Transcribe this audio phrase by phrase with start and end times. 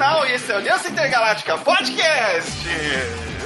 [0.00, 2.66] Sinal e esse é o Aliança Intergaláctica Podcast.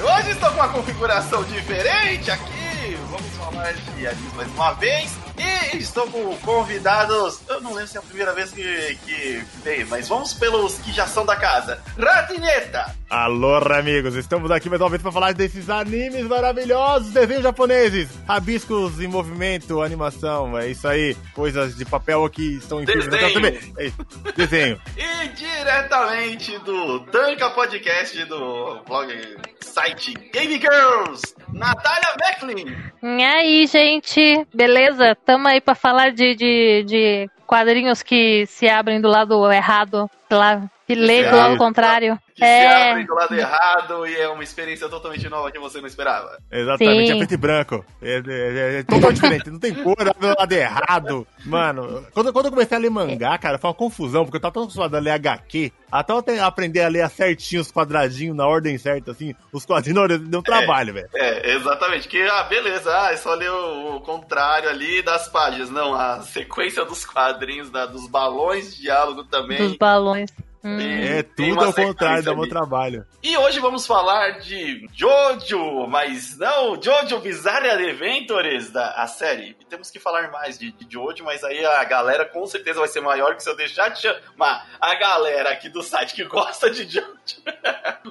[0.01, 2.97] Hoje estou com uma configuração diferente aqui.
[3.09, 5.24] Vamos falar de animes mais uma vez.
[5.37, 7.41] E estou com convidados.
[7.49, 10.91] Eu não lembro se é a primeira vez que, que veio, mas vamos pelos que
[10.91, 11.79] já são da casa.
[11.97, 12.95] Ratineta!
[13.09, 18.99] Alô, amigos, estamos aqui mais uma vez para falar desses animes maravilhosos, desenhos japoneses, rabiscos
[18.99, 23.33] em movimento, animação, é isso aí, coisas de papel aqui estão em Desenho.
[23.33, 23.73] também.
[23.77, 23.97] É isso,
[24.35, 24.81] desenho.
[24.97, 31.21] E diretamente do Tanka Podcast do blog site Game Girls,
[31.55, 32.65] Natália Becklin.
[33.01, 35.15] E aí, gente, beleza?
[35.25, 40.63] Tamo aí pra falar de, de, de quadrinhos que se abrem do lado errado, lá,
[40.87, 42.19] que lê do lado contrário.
[42.35, 45.79] Que se É, abrem do lado errado e é uma experiência totalmente nova que você
[45.79, 46.37] não esperava.
[46.51, 47.13] Exatamente, Sim.
[47.13, 47.85] é preto e branco.
[48.01, 51.27] É, é- é totalmente diferente, não tem cor, é do lado errado.
[51.45, 54.53] Mano, quando, quando eu comecei a ler mangá, cara, foi uma confusão, porque eu tava
[54.53, 58.77] tão acostumado a ler HQ, até eu aprender a ler certinho os quadradinhos na ordem
[58.77, 61.07] certa, assim, os quadrinhos deu um trabalho, velho.
[61.15, 62.07] É, exatamente.
[62.09, 65.69] Que, ah, beleza, ah, é só ler o, o contrário ali das páginas.
[65.69, 69.57] Não, a sequência dos quadrinhos, da- dos balões de diálogo também.
[69.57, 70.14] dos balões.
[70.63, 70.79] Hum.
[70.79, 72.49] É tudo ao contrário, dá meu ali.
[72.49, 73.05] trabalho.
[73.21, 79.55] E hoje vamos falar de Jojo, mas não Jojo Bizarre Adventures, da a série.
[79.61, 82.87] E temos que falar mais de, de Jojo, mas aí a galera com certeza vai
[82.87, 86.67] ser maior que se eu deixar de chamar a galera aqui do site que gosta
[86.71, 87.05] de Jojo.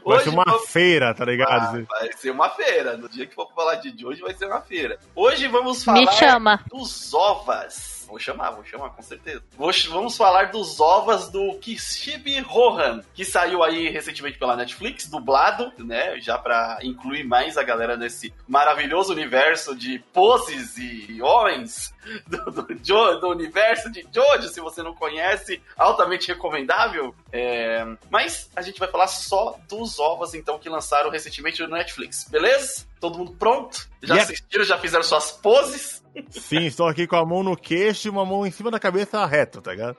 [0.04, 1.86] Vai ser uma vamos- feira, tá Ah, ligado?
[1.86, 2.96] vai ser uma feira.
[2.96, 4.96] No dia que for falar de Jojo, vai ser uma feira.
[5.16, 6.60] Hoje vamos falar Me chama.
[6.70, 7.93] dos ovas.
[8.06, 9.42] Vou chamar, vou chamar, com certeza.
[9.56, 15.72] Vou vamos falar dos ovas do Kishibe Rohan, que saiu aí recentemente pela Netflix, dublado,
[15.78, 16.18] né?
[16.20, 21.92] Já pra incluir mais a galera nesse maravilhoso universo de poses e homens
[22.26, 24.48] do, do, Jo- do universo de Jojo.
[24.48, 27.14] Se você não conhece, altamente recomendável.
[27.32, 32.28] É, Mas a gente vai falar só dos ovas, então, que lançaram recentemente no Netflix,
[32.28, 32.86] beleza?
[33.00, 33.88] Todo mundo pronto?
[34.02, 34.24] Já Yep.
[34.32, 36.03] assistiram, já fizeram suas poses?
[36.30, 39.24] Sim, estou aqui com a mão no queixo e uma mão em cima da cabeça
[39.26, 39.96] reto, tá ligado?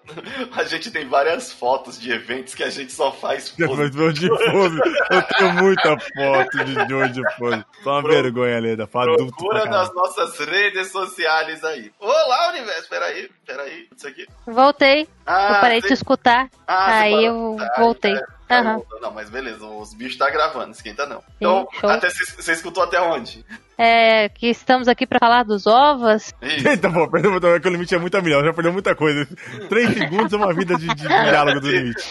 [0.55, 3.89] A gente tem várias fotos de eventos que a gente só faz pose.
[4.13, 4.79] De pose,
[5.11, 7.65] eu tenho muita foto de Jojo pose.
[7.83, 8.87] Só uma Pro- vergonha, Leda.
[8.87, 11.91] Pra Procura nas nossas redes sociais aí.
[11.99, 12.89] Olá, universo.
[12.89, 13.87] Peraí, peraí.
[13.95, 14.25] Isso aqui.
[14.47, 18.13] Voltei, Ah, eu parei você- de escutar, ah, aí eu Tá, voltei.
[18.13, 18.73] tá, tá Aham.
[18.75, 19.01] voltando.
[19.01, 19.65] Não, mas beleza.
[19.65, 21.21] Os bichos tá gravando, esquenta não.
[21.37, 21.89] Então, show.
[21.89, 23.45] até você escutou até onde?
[23.77, 26.33] É, que estamos aqui pra falar dos ovos.
[26.41, 29.27] Eita, pô, perdeu é que o limite é muito a milhão, já perdeu muita coisa.
[29.69, 32.03] Três segundos é uma vida de, de diálogo do limite.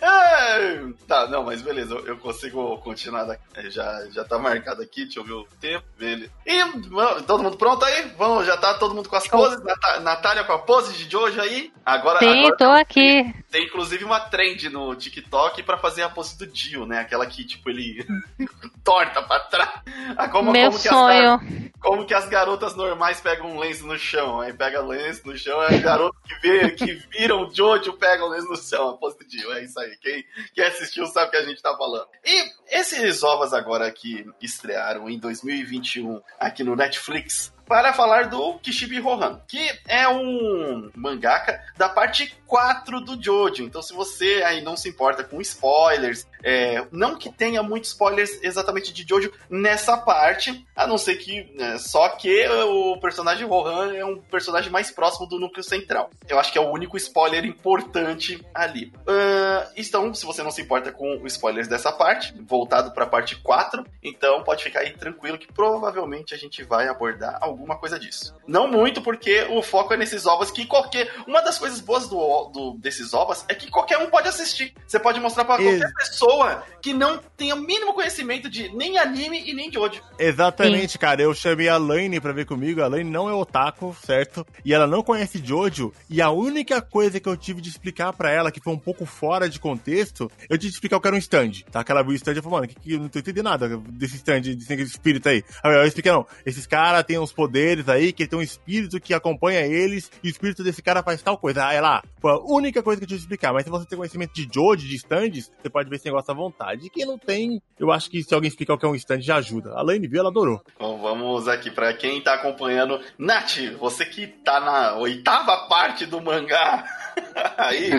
[0.00, 3.42] É, tá, não, mas beleza, eu, eu consigo continuar daqui.
[3.54, 5.84] É, Já, já tá marcado aqui, deixa eu ver o tempo.
[5.98, 6.30] Beleza.
[6.46, 8.12] E todo mundo pronto aí?
[8.18, 9.62] Vamos, já tá todo mundo com as poses?
[9.62, 11.72] Nata- Natália com a pose de Jojo aí?
[11.84, 13.32] Agora, Sim, agora tô aqui.
[13.50, 17.00] tem inclusive uma trend no TikTok pra fazer a pose do Dio, né?
[17.00, 18.04] Aquela que, tipo, ele
[18.84, 19.70] torta pra trás.
[20.16, 21.40] Ah, como, Meu como que as sonho.
[21.80, 24.40] como que as garotas normais pegam um lenço no chão?
[24.40, 28.28] Aí pega lenço no chão, aí garoto que, vê, que viram o Jojo pega o
[28.28, 29.52] lenço no chão, Dio.
[29.52, 29.96] É isso aí.
[29.96, 30.24] Quem,
[30.54, 32.06] quem assistiu sabe o que a gente tá falando.
[32.24, 39.00] E esses ovos agora que estrearam em 2021 aqui no Netflix para falar do Kishibe
[39.00, 43.64] Rohan, que é um mangaka da parte 4 do Jojo.
[43.64, 48.38] Então, se você aí não se importa com spoilers, é, não que tenha muitos spoilers
[48.42, 53.94] exatamente de Jojo nessa parte, a não ser que né, só que o personagem Rohan
[53.94, 56.10] é um personagem mais próximo do núcleo central.
[56.28, 58.92] Eu acho que é o único spoiler importante ali.
[59.06, 63.34] Ah, então, se você não se importa com spoilers dessa parte, voltado para a parte
[63.36, 68.34] 4, então pode ficar aí tranquilo que provavelmente a gente vai abordar alguma coisa disso.
[68.46, 71.10] Não muito, porque o foco é nesses ovos que qualquer.
[71.26, 74.72] Uma das coisas boas do, do- desses ovos é que qualquer um pode assistir.
[74.86, 78.96] Você pode mostrar para Ex- qualquer pessoa que não tenha o mínimo conhecimento de nem
[78.96, 80.00] anime e nem de Jojo.
[80.18, 81.20] Exatamente, cara.
[81.20, 82.80] Eu chamei a Laine pra ver comigo.
[82.82, 84.46] A Laine não é otaku, certo?
[84.64, 85.92] E ela não conhece Jojo.
[86.08, 89.04] E a única coisa que eu tive de explicar pra ela, que foi um pouco
[89.04, 91.50] fora de contexto, eu tive de explicar o que era um stand.
[91.72, 91.82] Tá?
[91.82, 93.76] Que ela viu o stand e falou, mano, que, que eu não tô entendendo nada
[93.90, 95.42] desse stand, desse espírito aí.
[95.62, 96.26] Aí eu expliquei, não.
[96.46, 100.30] Esses caras têm uns poderes aí, que tem um espírito que acompanha eles, e o
[100.30, 101.66] espírito desse cara faz tal coisa.
[101.66, 103.52] Aí lá, foi a única coisa que eu tive de explicar.
[103.52, 106.34] Mas se você tem conhecimento de Jojo, de stands, você pode ver esse negócio à
[106.34, 106.86] vontade.
[106.86, 109.20] E quem não tem, eu acho que se alguém explicar o que é um stand,
[109.20, 109.72] já ajuda.
[109.74, 110.60] A Laine viu, ela adorou.
[110.74, 113.00] Então vamos aqui para quem tá acompanhando.
[113.18, 116.84] Nath, você que tá na oitava parte do mangá.
[117.56, 117.90] aí.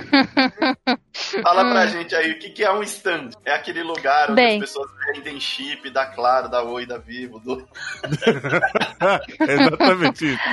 [1.41, 3.29] Fala pra gente aí, o que, que é um stand?
[3.45, 4.55] É aquele lugar onde Bem.
[4.55, 7.67] as pessoas vendem chip da Claro, da Oi, da Vivo, do...
[9.39, 10.43] Exatamente isso.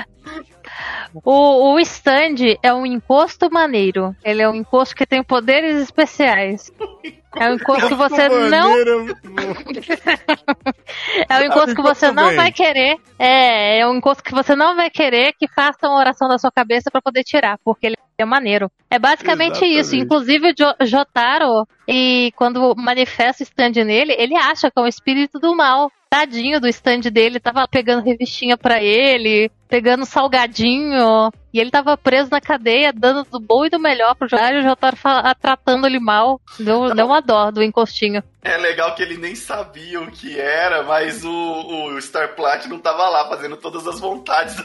[1.25, 4.14] O, o stand é um encosto maneiro.
[4.25, 6.70] Ele é um encosto que tem poderes especiais.
[7.37, 8.76] É um encosto que você não.
[11.28, 12.96] é um encosto que você não vai querer.
[13.19, 16.50] É, é um encosto que você não vai querer que faça uma oração da sua
[16.52, 18.70] cabeça para poder tirar, porque ele é maneiro.
[18.90, 19.81] É basicamente Exatamente.
[19.81, 19.96] isso.
[19.96, 25.38] Inclusive o Jotaro, e quando manifesta o stand nele, ele acha que é um espírito
[25.38, 25.90] do mal.
[26.11, 32.29] Tadinho do stand dele, tava pegando revistinha para ele, pegando salgadinho, e ele tava preso
[32.33, 34.97] na cadeia, dando do bom e do melhor pro Jotaro, e o Jotaro
[35.41, 36.41] tratando ele mal.
[36.59, 38.25] Deu, deu uma dó do encostinho.
[38.43, 43.09] É legal que ele nem sabia o que era, mas o, o Star Platinum tava
[43.09, 44.57] lá fazendo todas as vontades.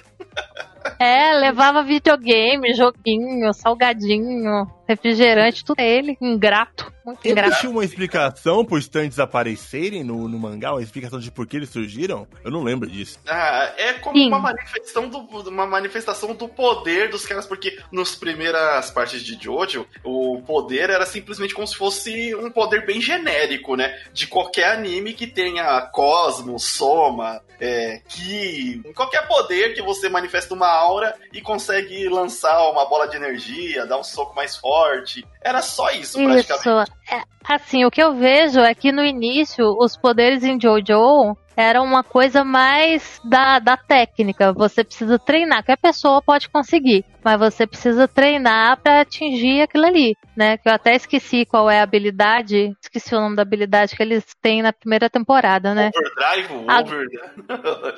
[1.00, 7.50] É, levava videogame, joguinho, salgadinho, refrigerante, tudo ele, ingrato, muito ingrato.
[7.50, 11.70] Existe uma explicação por stands aparecerem no, no mangá, uma explicação de por que eles
[11.70, 12.28] surgiram?
[12.44, 13.20] Eu não lembro disso.
[13.28, 18.90] Ah, é como uma manifestação, do, uma manifestação do poder dos caras, porque nas primeiras
[18.90, 24.00] partes de Jojo, o poder era simplesmente como se fosse um poder bem genérico, né?
[24.14, 30.68] De qualquer anime que tenha Cosmos, Soma, é, Ki, qualquer poder que você manifesta uma
[30.68, 35.62] aura e consegue lançar uma bola de energia, dar um soco mais forte esporte, era
[35.62, 36.48] só isso, isso.
[36.48, 36.92] praticamente.
[37.12, 41.84] É, assim, o que eu vejo é que no início os poderes em Jojo era
[41.84, 44.52] uma coisa mais da, da técnica.
[44.54, 49.86] Você precisa treinar, que a pessoa pode conseguir, mas você precisa treinar para atingir aquilo
[49.86, 50.58] ali, né?
[50.58, 54.26] Que eu até esqueci qual é a habilidade, esqueci o nome da habilidade que eles
[54.42, 55.92] têm na primeira temporada, né?
[55.96, 57.06] Overdrive, over.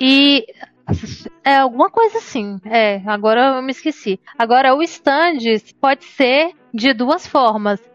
[0.00, 0.44] E
[1.44, 2.58] é alguma coisa assim.
[2.64, 4.20] É, agora eu me esqueci.
[4.38, 5.38] Agora o stand
[5.80, 7.37] pode ser de duas formas,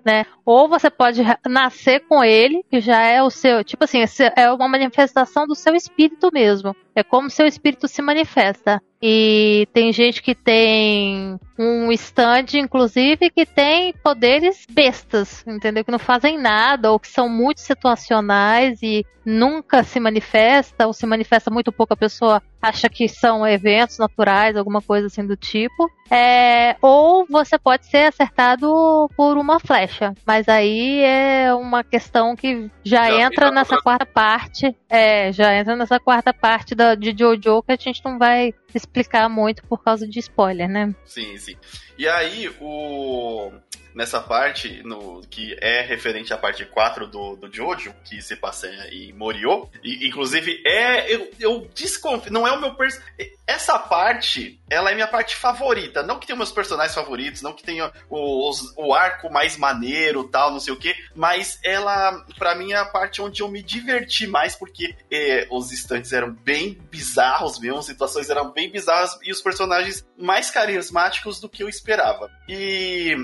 [0.05, 0.25] né?
[0.45, 4.03] Ou você pode nascer com ele, que já é o seu, tipo assim,
[4.35, 6.75] é uma manifestação do seu espírito mesmo.
[6.95, 8.81] É como seu espírito se manifesta.
[9.05, 15.83] E tem gente que tem um stand, inclusive, que tem poderes bestas, entendeu?
[15.83, 21.05] Que não fazem nada, ou que são muito situacionais e nunca se manifesta, ou se
[21.05, 25.89] manifesta muito pouco, a pessoa acha que são eventos naturais, alguma coisa assim do tipo.
[26.09, 30.13] É, ou você pode ser acertado por uma flecha.
[30.25, 34.73] Mas aí é uma questão que já, já entra nessa quarta parte.
[34.89, 39.29] É, já entra nessa quarta parte da, de Jojo que a gente não vai explicar
[39.29, 40.93] muito por causa de spoiler, né?
[41.05, 41.55] Sim, sim.
[41.97, 43.51] E aí, o
[43.95, 48.67] nessa parte, no, que é referente à parte 4 do, do Jojo, que se passa
[48.91, 49.69] em Morio.
[49.83, 51.13] E, inclusive, é.
[51.13, 52.31] Eu, eu desconfio.
[52.31, 52.75] Não é o meu.
[52.75, 52.99] Pers
[53.45, 56.01] essa parte, ela é minha parte favorita.
[56.01, 60.51] Não que tenha meus personagens favoritos, não que tenha os, o arco mais maneiro tal,
[60.51, 64.27] não sei o que, mas ela, para mim, é a parte onde eu me diverti
[64.27, 69.31] mais, porque é, os instantes eram bem bizarros mesmo, as situações eram bem bizarras e
[69.31, 72.31] os personagens mais carismáticos do que eu esperava.
[72.47, 73.15] E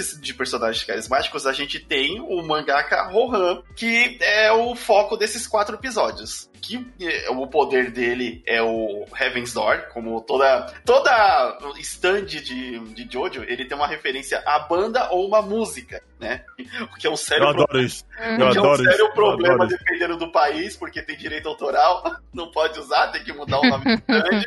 [0.00, 5.46] nesses de personagens carismáticos, a gente tem o mangaka Rohan, que é o foco desses
[5.46, 12.26] quatro episódios que é, o poder dele é o Heaven's Door, como toda toda stand
[12.26, 16.44] de, de Jojo, ele tem uma referência à banda ou uma música, né?
[16.82, 18.04] O que é um sério Eu adoro isso.
[18.38, 19.14] Eu adoro é um sério isso.
[19.14, 23.66] problema dependendo do país, porque tem direito autoral, não pode usar, tem que mudar o
[23.66, 24.42] nome do stand.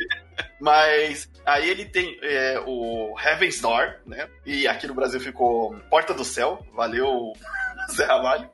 [0.60, 4.28] Mas aí ele tem é, o Heaven's Door, né?
[4.46, 6.64] E aqui no Brasil ficou Porta do Céu.
[6.74, 7.32] Valeu,
[7.94, 8.48] Zé Ramalho.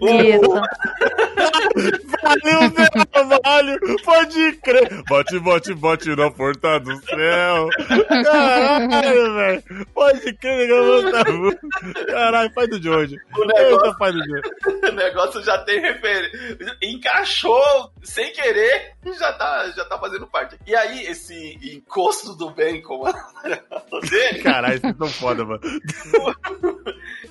[0.00, 0.62] Isso.
[2.22, 3.78] Valeu, Zé Ramalho.
[4.04, 5.02] Pode crer.
[5.08, 7.68] Bote, bote, bote na porta do céu.
[8.24, 9.86] Caralho, velho.
[9.94, 11.58] Pode crer, negócio
[12.06, 13.16] Caralho, faz do George.
[13.36, 14.50] O negócio, faz do George.
[14.88, 16.76] o negócio já tem referência.
[16.82, 20.58] Encaixou sem querer, já tá, já tá fazendo parte.
[20.66, 23.12] E aí, esse encosto do bem com a
[24.10, 24.42] dele.
[24.42, 25.60] Caralho, vocês tão foda, mano.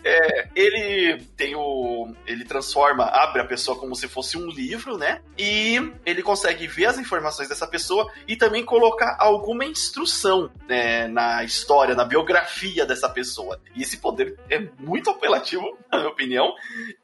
[0.07, 2.13] É, ele tem o.
[2.25, 5.21] Ele transforma, abre a pessoa como se fosse um livro, né?
[5.37, 11.43] E ele consegue ver as informações dessa pessoa e também colocar alguma instrução né, na
[11.43, 13.59] história, na biografia dessa pessoa.
[13.75, 16.53] E esse poder é muito apelativo, na minha opinião.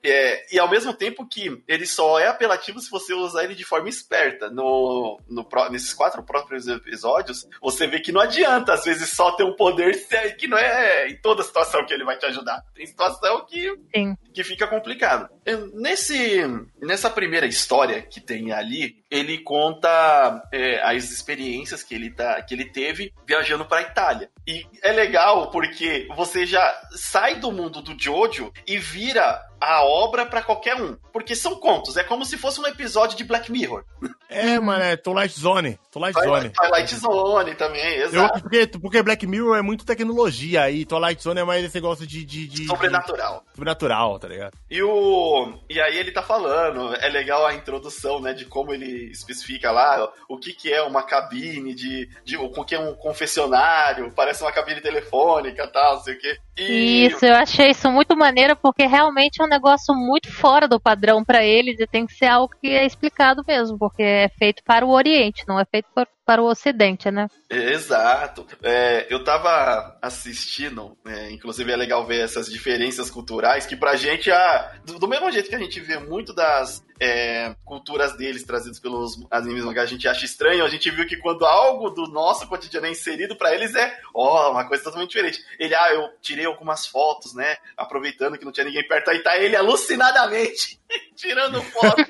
[0.01, 3.65] É, e ao mesmo tempo que ele só é apelativo se você usar ele de
[3.65, 4.49] forma esperta.
[4.49, 9.43] No, no, nesses quatro próprios episódios, você vê que não adianta, às vezes, só ter
[9.43, 9.93] um poder
[10.37, 12.63] que não é em toda situação que ele vai te ajudar.
[12.73, 15.29] Tem situação que Sim que fica complicado.
[15.73, 16.41] Nesse,
[16.81, 22.53] nessa primeira história que tem ali, ele conta é, as experiências que ele, tá, que
[22.53, 24.29] ele teve viajando para Itália.
[24.45, 30.25] E é legal porque você já sai do mundo do Jojo e vira a obra
[30.25, 30.97] para qualquer um.
[31.13, 33.85] Porque são contos, é como se fosse um episódio de Black Mirror.
[34.27, 35.79] É, mano, é Twilight Zone.
[35.89, 36.49] Twilight Zone.
[36.49, 38.37] Twilight Zone também, exato.
[38.37, 42.05] Eu, porque, porque Black Mirror é muito tecnologia e Twilight Zone é mais esse negócio
[42.05, 42.25] de.
[42.25, 43.43] de, de sobrenatural.
[43.45, 44.57] De, sobrenatural, tá ligado?
[44.69, 49.11] E, o, e aí ele tá falando, é legal a introdução, né, de como ele
[49.11, 54.11] especifica lá o que, que é uma cabine, de, de o que é um confessionário,
[54.11, 56.37] parece uma cabine telefônica tal, sei o quê.
[56.57, 57.07] E...
[57.07, 61.23] Isso, eu achei isso muito maneiro porque realmente é um negócio muito fora do padrão
[61.23, 64.85] para eles e tem que ser algo que é explicado mesmo, porque é feito para
[64.85, 67.27] o Oriente, não é feito para para o Ocidente, né?
[67.49, 68.47] Exato.
[68.61, 74.31] É, eu tava assistindo, é, inclusive é legal ver essas diferenças culturais, que pra gente,
[74.31, 78.79] ah, do, do mesmo jeito que a gente vê muito das é, culturas deles trazidas
[78.79, 82.47] pelos animes que a gente acha estranho, a gente viu que quando algo do nosso
[82.47, 85.43] cotidiano é inserido para eles é, ó, oh, uma coisa totalmente diferente.
[85.59, 89.37] Ele, ah, eu tirei algumas fotos, né, aproveitando que não tinha ninguém perto, aí tá
[89.37, 90.79] ele alucinadamente
[91.15, 92.03] tirando foto.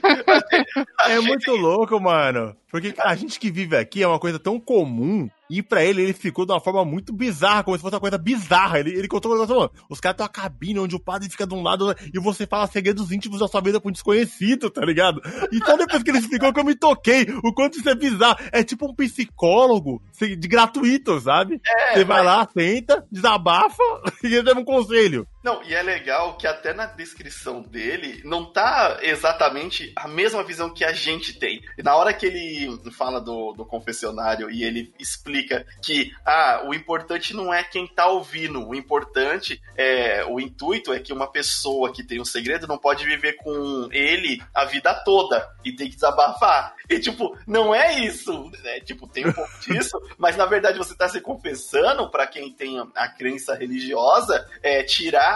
[1.06, 2.56] é muito louco, mano.
[2.70, 5.30] Porque a gente que vive aqui é uma coisa tão comum
[5.60, 8.18] e pra ele, ele ficou de uma forma muito bizarra, como se fosse uma coisa
[8.18, 8.80] bizarra.
[8.80, 11.46] Ele, ele contou um negócio, mano, os caras têm uma cabine onde o padre fica
[11.46, 14.84] de um lado e você fala segredos íntimos da sua vida com um desconhecido, tá
[14.84, 15.22] ligado?
[15.52, 18.38] Então depois que ele explicou que eu me toquei, o quanto isso é bizarro.
[18.52, 21.62] É tipo um psicólogo de gratuito, sabe?
[21.66, 23.84] É, você vai lá, senta, desabafa
[24.24, 25.28] e ele dá um conselho.
[25.44, 30.74] Não, e é legal que até na descrição dele não tá exatamente a mesma visão
[30.74, 31.62] que a gente tem.
[31.78, 36.74] E na hora que ele fala do, do confessionário e ele explica que ah, o
[36.74, 41.92] importante não é quem tá ouvindo, o importante é o intuito é que uma pessoa
[41.92, 45.96] que tem um segredo não pode viver com ele a vida toda e tem que
[45.96, 46.74] desabafar.
[46.90, 48.80] E tipo, não é isso, né?
[48.80, 52.78] Tipo, tem um pouco disso, mas na verdade você tá se confessando para quem tem
[52.96, 55.33] a crença religiosa, é tirar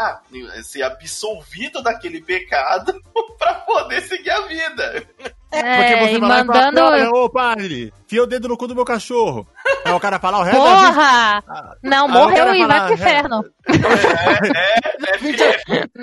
[0.63, 3.01] ser absolvido daquele pecado
[3.37, 5.07] para poder seguir a vida.
[5.51, 6.81] É, porque você vai mandando...
[6.81, 9.47] lá ô padre, fia o dedo no cu do meu cachorro.
[9.85, 11.43] Aí o cara fala, o resto Porra!
[11.81, 13.45] Não, morreu e vai pro inferno.
[13.67, 15.05] É, é, é,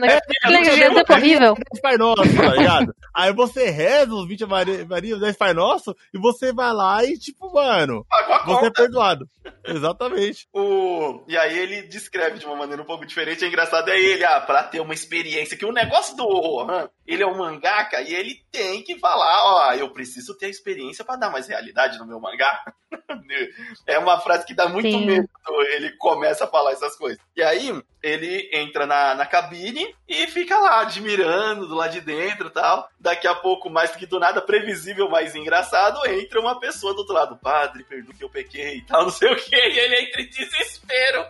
[0.04, 0.16] é,
[0.54, 1.56] é, é horrível.
[1.82, 2.94] Pai Nosso, tá ligado?
[3.14, 7.52] Aí você reza os 20 Maria, 10 Pai Nosso, e você vai lá e, tipo,
[7.52, 8.04] mano,
[8.46, 9.26] você é perdoado.
[9.64, 10.46] Exatamente.
[10.52, 11.22] O...
[11.28, 13.44] E aí ele descreve de uma maneira um pouco diferente.
[13.44, 15.56] É engraçado, é ele, ah, pra ter uma experiência.
[15.56, 19.72] Que o negócio do Rohan, ele é um mangaka e ele tem que falar, ó,
[19.74, 22.64] eu preciso ter a experiência para dar mais realidade no meu mangá.
[23.86, 25.06] é uma frase que dá muito Sim.
[25.06, 25.28] medo.
[25.72, 27.18] Ele começa a falar essas coisas.
[27.36, 32.48] E aí, ele entra na, na cabine e fica lá, admirando do lado de dentro
[32.48, 32.88] e tal.
[33.00, 36.98] Daqui a pouco, mais do que do nada, previsível, mais engraçado, entra uma pessoa do
[36.98, 37.36] outro lado.
[37.36, 39.56] Padre, perdoa que eu pequei e tal, não sei o que.
[39.56, 41.26] E ele entra em desespero.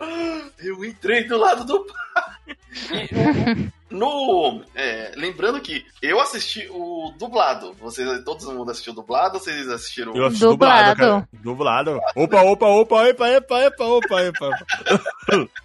[0.59, 2.57] Eu entrei do lado do padre.
[3.95, 4.61] No.
[4.75, 7.73] É, lembrando que eu assisti o dublado.
[7.79, 11.27] Vocês, todo mundo assistiu o dublado ou vocês assistiram Eu assisti dublado.
[11.33, 11.91] Dublado.
[11.95, 11.99] dublado.
[12.15, 14.49] Opa, opa, opa, epa, epa, epa, opa, epa.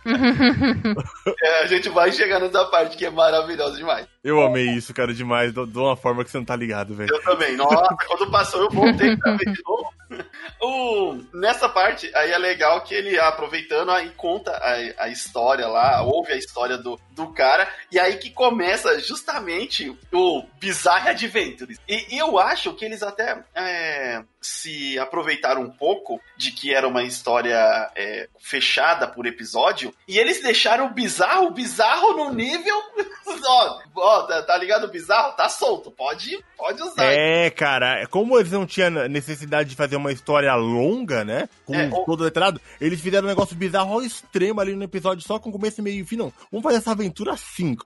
[1.42, 4.06] é, a gente vai chegando nessa parte que é maravilhosa demais.
[4.22, 5.52] Eu amei isso, cara, demais.
[5.52, 7.12] De uma forma que você não tá ligado, velho.
[7.12, 7.56] Eu também.
[7.56, 9.99] Nossa, quando passou, eu voltei pra ver de novo.
[10.72, 16.00] O, nessa parte, aí é legal que ele, aproveitando, aí conta a, a história lá,
[16.02, 21.76] ouve a história do, do cara, e aí que começa justamente o Bizarre Adventures.
[21.88, 26.86] E, e eu acho que eles até é, se aproveitaram um pouco de que era
[26.86, 32.76] uma história é, fechada por episódio, e eles deixaram o bizarro, bizarro no nível.
[33.44, 34.84] ó, ó tá, tá, ligado?
[34.84, 37.12] O bizarro tá solto, pode, pode usar.
[37.12, 41.48] É, cara, como eles não tinham necessidade de fazer uma história longa, né?
[41.64, 45.38] Com é, todo letrado, eles fizeram um negócio bizarro ao extremo ali no episódio, só
[45.38, 46.16] com começo, meio e fim.
[46.16, 47.76] Não, vamos fazer essa aventura assim.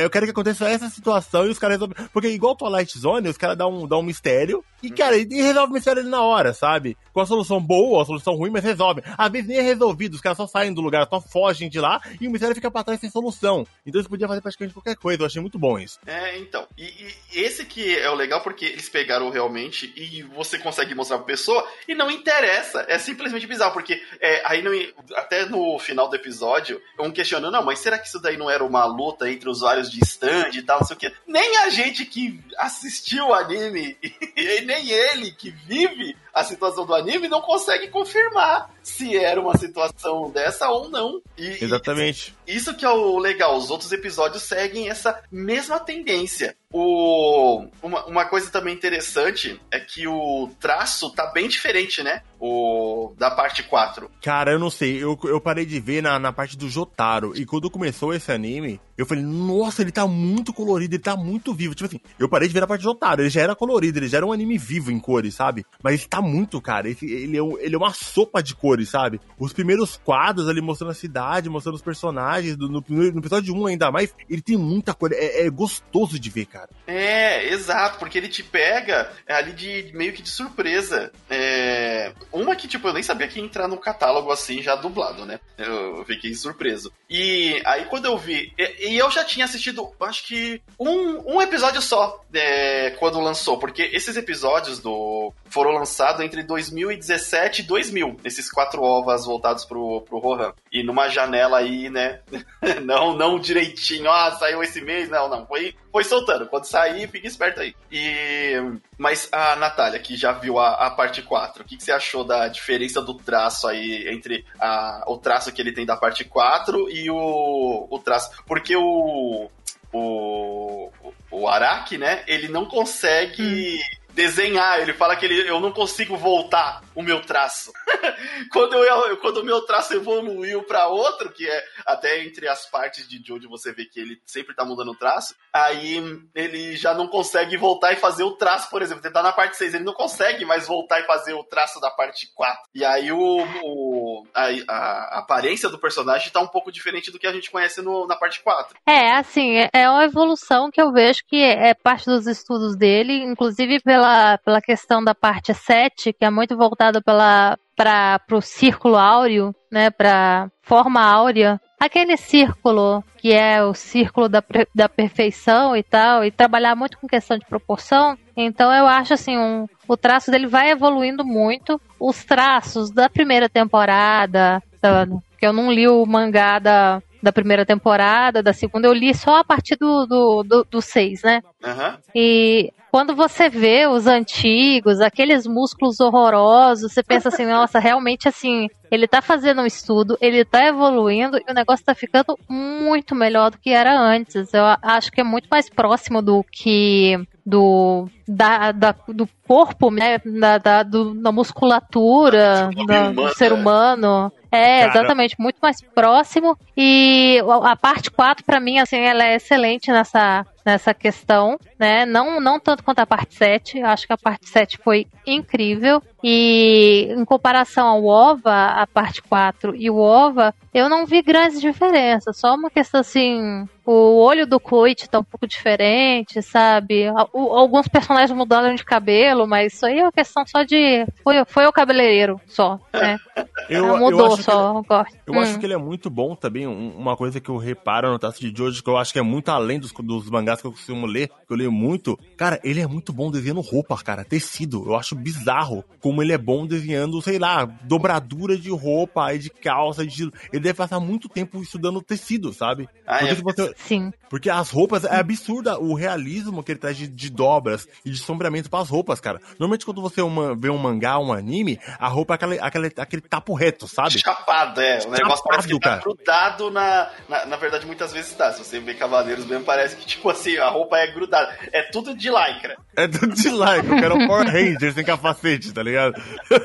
[0.00, 2.08] Eu quero que aconteça essa situação e os caras resolvem.
[2.12, 5.70] Porque igual Twilight Zone, os caras dão um, dão um mistério e, cara, e resolve
[5.70, 6.96] o mistério ali na hora, sabe?
[7.12, 9.02] Com a solução boa ou a solução ruim, mas resolve.
[9.16, 12.00] Às vezes nem é resolvido, os caras só saem do lugar, só fogem de lá
[12.20, 13.66] e o mistério fica pra trás sem solução.
[13.84, 15.98] Então eles podiam fazer praticamente qualquer coisa, eu achei muito bom isso.
[16.06, 16.66] É, então.
[16.76, 21.18] E, e esse que é o legal porque eles pegaram realmente e você consegue mostrar
[21.18, 22.84] pra pessoa e não interessa.
[22.88, 24.72] É simplesmente bizarro, porque é, aí não,
[25.16, 28.64] até no final do episódio, um questionando, não, mas será que isso daí não era
[28.64, 31.12] uma luta entre usuários de stand e tal, não sei o quê?
[31.26, 33.96] Nem a gente que assistiu o anime
[34.36, 39.56] e nem ele que vive a situação do anime não consegue confirmar se era uma
[39.56, 41.20] situação dessa ou não.
[41.36, 42.34] E, Exatamente.
[42.46, 46.56] Isso que é o legal, os outros episódios seguem essa mesma tendência.
[46.72, 52.22] O, uma, uma coisa também interessante é que o traço tá bem diferente, né?
[52.38, 54.10] O da parte 4.
[54.22, 55.02] Cara, eu não sei.
[55.02, 57.32] Eu, eu parei de ver na, na parte do Jotaro.
[57.34, 61.54] E quando começou esse anime, eu falei, nossa, ele tá muito colorido, ele tá muito
[61.54, 61.74] vivo.
[61.74, 63.22] Tipo assim, eu parei de ver a parte do Jotaro.
[63.22, 65.64] Ele já era colorido, ele já era um anime vivo em cores, sabe?
[65.82, 66.88] Mas ele tá muito, cara.
[66.88, 69.20] Ele, ele, é, ele é uma sopa de cores, sabe?
[69.38, 72.56] Os primeiros quadros ali mostrando a cidade, mostrando os personagens.
[72.56, 75.12] Do, no, no episódio 1 ainda mais, ele tem muita cor.
[75.12, 76.70] É, é gostoso de ver, cara cara.
[76.86, 81.12] É, exato, porque ele te pega ali de meio que de surpresa.
[81.30, 85.24] É, uma que, tipo, eu nem sabia que ia entrar no catálogo assim, já dublado,
[85.24, 85.40] né?
[85.56, 86.92] Eu fiquei surpreso.
[87.08, 88.52] E aí quando eu vi.
[88.58, 93.58] E, e eu já tinha assistido, acho que um, um episódio só é, quando lançou,
[93.58, 100.02] porque esses episódios do foram lançados entre 2017 e 2000, esses quatro ovas voltados pro,
[100.02, 100.52] pro Rohan.
[100.70, 102.20] E numa janela aí, né?
[102.84, 105.46] não, não direitinho, ah, saiu esse mês, não, não.
[105.46, 106.46] Foi, foi soltando.
[106.46, 107.74] Quando sair, fica esperto aí.
[107.90, 108.54] E.
[108.96, 112.17] Mas a Natália, que já viu a, a parte 4, o que, que, você achou
[112.24, 116.90] da diferença do traço aí entre a, o traço que ele tem da parte 4
[116.90, 118.30] e o, o traço?
[118.46, 119.50] Porque o.
[119.90, 120.90] O,
[121.30, 122.22] o Araki, né?
[122.26, 123.78] Ele não consegue.
[123.78, 124.80] Hum desenhar.
[124.80, 127.72] Ele fala que ele, eu não consigo voltar o meu traço.
[128.52, 133.08] quando, eu, quando o meu traço evoluiu para outro, que é até entre as partes
[133.08, 136.02] de Jojo você vê que ele sempre tá mudando o traço, aí
[136.34, 139.04] ele já não consegue voltar e fazer o traço, por exemplo.
[139.04, 141.90] Ele tá na parte 6, ele não consegue mais voltar e fazer o traço da
[141.90, 142.68] parte 4.
[142.74, 147.26] E aí o, o a, a, aparência do personagem tá um pouco diferente do que
[147.26, 148.76] a gente conhece no, na parte 4.
[148.86, 153.22] É, assim, é, é uma evolução que eu vejo que é parte dos estudos dele,
[153.22, 158.96] inclusive pela pela, pela questão da parte 7, que é muito voltada para o círculo
[158.96, 164.42] áureo, né, para forma áurea, aquele círculo que é o círculo da,
[164.74, 168.16] da perfeição e tal, e trabalhar muito com questão de proporção.
[168.36, 171.80] Então eu acho assim, um, o traço dele vai evoluindo muito.
[172.00, 175.06] Os traços da primeira temporada, da,
[175.38, 179.38] que eu não li o mangá da, da primeira temporada, da segunda, eu li só
[179.38, 181.42] a partir do 6, do, do, do seis, né?
[181.64, 181.98] Uhum.
[182.14, 188.68] E quando você vê os antigos, aqueles músculos horrorosos, você pensa assim, nossa, realmente assim,
[188.90, 193.50] ele tá fazendo um estudo, ele tá evoluindo e o negócio tá ficando muito melhor
[193.50, 194.52] do que era antes.
[194.52, 200.18] Eu acho que é muito mais próximo do que do, da, da do corpo, né?
[200.18, 204.30] Da, da, do, da musculatura da, do ser humano.
[204.50, 204.90] É, Cara.
[204.90, 206.56] exatamente, muito mais próximo.
[206.76, 212.04] E a parte 4, para mim, assim, ela é excelente nessa, nessa questão, né?
[212.04, 213.82] Não, não tanto quanto a parte 7.
[213.82, 216.02] Acho que a parte 7 foi incrível.
[216.22, 221.60] E em comparação ao OVA, a parte 4 e o OVA, eu não vi grandes
[221.60, 222.36] diferenças.
[222.36, 223.66] Só uma questão assim.
[223.86, 227.06] O olho do Coit tá um pouco diferente, sabe?
[227.06, 231.06] Alguns personagens mudaram de cabelo, mas isso aí é uma questão só de.
[231.24, 233.16] Foi, foi o cabeleireiro só, né?
[233.68, 234.70] Eu, mudou eu só.
[234.70, 235.40] Ele, eu hum.
[235.40, 236.66] acho que ele é muito bom também.
[236.66, 239.50] Uma coisa que eu reparo no traço de Jojo, que eu acho que é muito
[239.50, 242.18] além dos, dos mangás que eu costumo ler, que eu leio muito.
[242.36, 244.24] Cara, ele é muito bom desenhando roupa, cara.
[244.24, 244.84] Tecido.
[244.86, 250.06] Eu acho bizarro como ele é bom desenhando, sei lá, dobradura de roupa, de calça,
[250.06, 250.30] de.
[250.52, 252.88] Ele deve passar muito tempo estudando tecido, sabe?
[253.06, 253.34] Ah, Porque, é.
[253.34, 253.74] você...
[253.76, 254.12] Sim.
[254.28, 258.18] Porque as roupas é absurda o realismo que ele traz de, de dobras e de
[258.18, 259.40] sombreamento para as roupas, cara.
[259.58, 263.22] Normalmente quando você uma, vê um mangá, um anime, a roupa é aquele, aquele, aquele
[263.22, 264.18] tapo reto, sabe?
[264.18, 265.00] Chapado, é.
[265.06, 267.46] O negócio parece que tá grudado na, na.
[267.46, 268.52] Na verdade, muitas vezes tá.
[268.52, 271.56] Se você vê Cavaleiros mesmo, parece que, tipo assim, a roupa é grudada.
[271.72, 272.76] É tudo de lycra.
[272.96, 273.96] É tudo de lycra.
[273.96, 276.14] O cara é um Power Ranger sem capacete, tá ligado?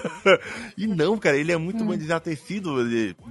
[0.77, 1.87] e não, cara, ele é muito hum.
[1.87, 2.75] bom de tecido.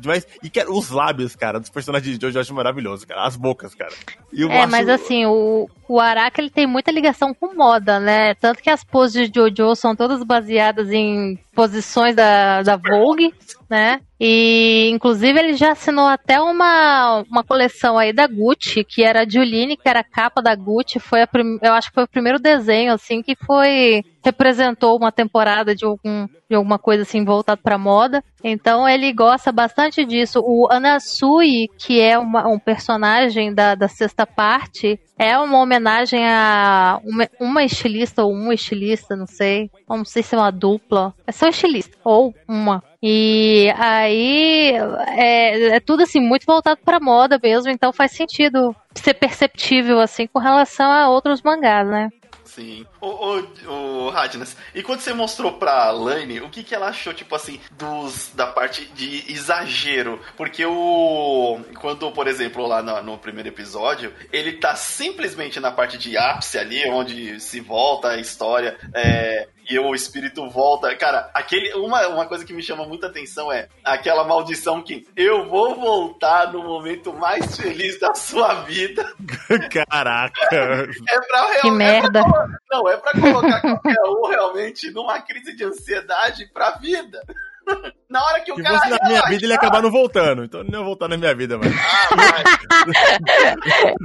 [0.05, 3.27] Mas, e quero os lábios, cara, dos personagens de hoje eu acho maravilhoso, cara.
[3.27, 3.93] As bocas, cara.
[4.37, 4.71] é, acho...
[4.71, 8.35] mas assim, o, o Araka ele tem muita ligação com moda, né?
[8.35, 13.33] Tanto que as poses de Jojo são todas baseadas em posições da, da Vogue,
[13.73, 14.03] né?
[14.21, 19.27] E inclusive ele já assinou até uma, uma coleção aí da Gucci, que era a
[19.27, 22.09] Giuline, que era a capa da Gucci, foi a prim, eu acho que foi o
[22.09, 27.61] primeiro desenho assim que foi representou uma temporada de, algum, de alguma coisa assim voltado
[27.63, 28.23] para moda.
[28.45, 30.41] Então ele gosta bastante disso.
[30.45, 37.01] O Anasui, que é uma, um personagem da, da sexta parte, é uma homenagem a
[37.05, 39.71] uma, uma, estilista ou um estilista, não sei.
[39.89, 41.15] Não sei se é uma dupla.
[41.27, 41.97] É só estilista.
[42.05, 42.83] Ou uma.
[43.03, 44.75] E aí
[45.09, 50.27] é, é tudo assim, muito voltado pra moda mesmo, então faz sentido ser perceptível assim
[50.27, 52.11] com relação a outros mangás, né?
[52.55, 52.85] Sim.
[53.01, 57.15] O, o, o Radnas, e quando você mostrou pra Laine, o que, que ela achou,
[57.15, 60.21] tipo assim, dos da parte de exagero?
[60.37, 61.61] Porque o.
[61.81, 66.59] Quando, por exemplo, lá no, no primeiro episódio, ele tá simplesmente na parte de ápice
[66.59, 68.77] ali, onde se volta a história.
[68.93, 70.95] É, e o espírito volta.
[70.97, 75.49] Cara, aquele, uma, uma coisa que me chama muita atenção é aquela maldição que eu
[75.49, 79.11] vou voltar no momento mais feliz da sua vida.
[79.89, 80.55] Caraca.
[80.55, 82.21] É pra Que merda.
[82.21, 87.23] É pra, não, é pra colocar qualquer um realmente numa crise de ansiedade pra vida.
[88.13, 88.79] Na hora que o Se cara.
[88.79, 90.45] fosse na minha vida, ele ia acabar não voltando.
[90.45, 91.75] Então ele não ia voltar na minha vida, mano.
[91.75, 92.45] Ah, vai.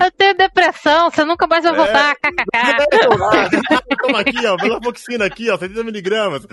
[0.06, 2.16] Eu tenho depressão, você nunca mais vai voltar.
[2.16, 2.88] KKK.
[4.02, 4.56] Toma aqui, ó.
[4.56, 5.58] Velafoxina aqui, ó.
[5.58, 6.48] 70 miligramas.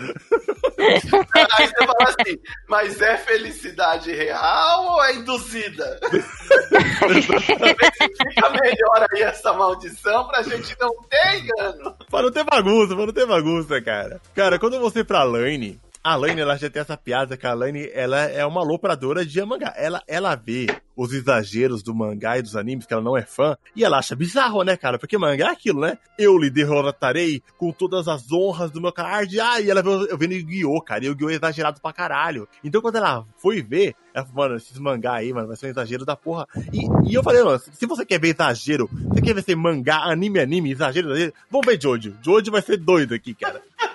[0.80, 1.00] Aí
[1.68, 2.36] você fala assim,
[2.68, 6.00] mas é felicidade real ou é induzida?
[7.20, 11.96] Fica melhor aí essa maldição pra gente não ter engano.
[12.10, 14.20] Pra não ter bagunça, pra não ter bagunça, cara.
[14.34, 17.54] Cara, quando você ir pra Laine, a Laine, ela já tem essa piada que a
[17.54, 19.72] Laine, ela é uma alopradora de mangá.
[19.74, 23.56] Ela, ela vê os exageros do mangá e dos animes, que ela não é fã,
[23.74, 24.98] e ela acha bizarro, né, cara?
[24.98, 25.96] Porque mangá é aquilo, né?
[26.18, 29.40] Eu lhe derrotarei com todas as honras do meu card.
[29.40, 32.46] Ah, e ela vê eu vendo Yu-Gi-Oh, cara, e Yu-Gi-Oh é exagerado pra caralho.
[32.62, 35.70] Então quando ela foi ver, ela falou, mano, esses mangá aí, mano, vai ser um
[35.70, 36.46] exagero da porra.
[36.70, 40.04] E, e eu falei, mano, se você quer ver exagero, você quer ver ser mangá,
[40.04, 42.14] anime, anime, exagero, exagero, vamos ver Jojo.
[42.22, 43.62] Jojo vai ser doido aqui, cara.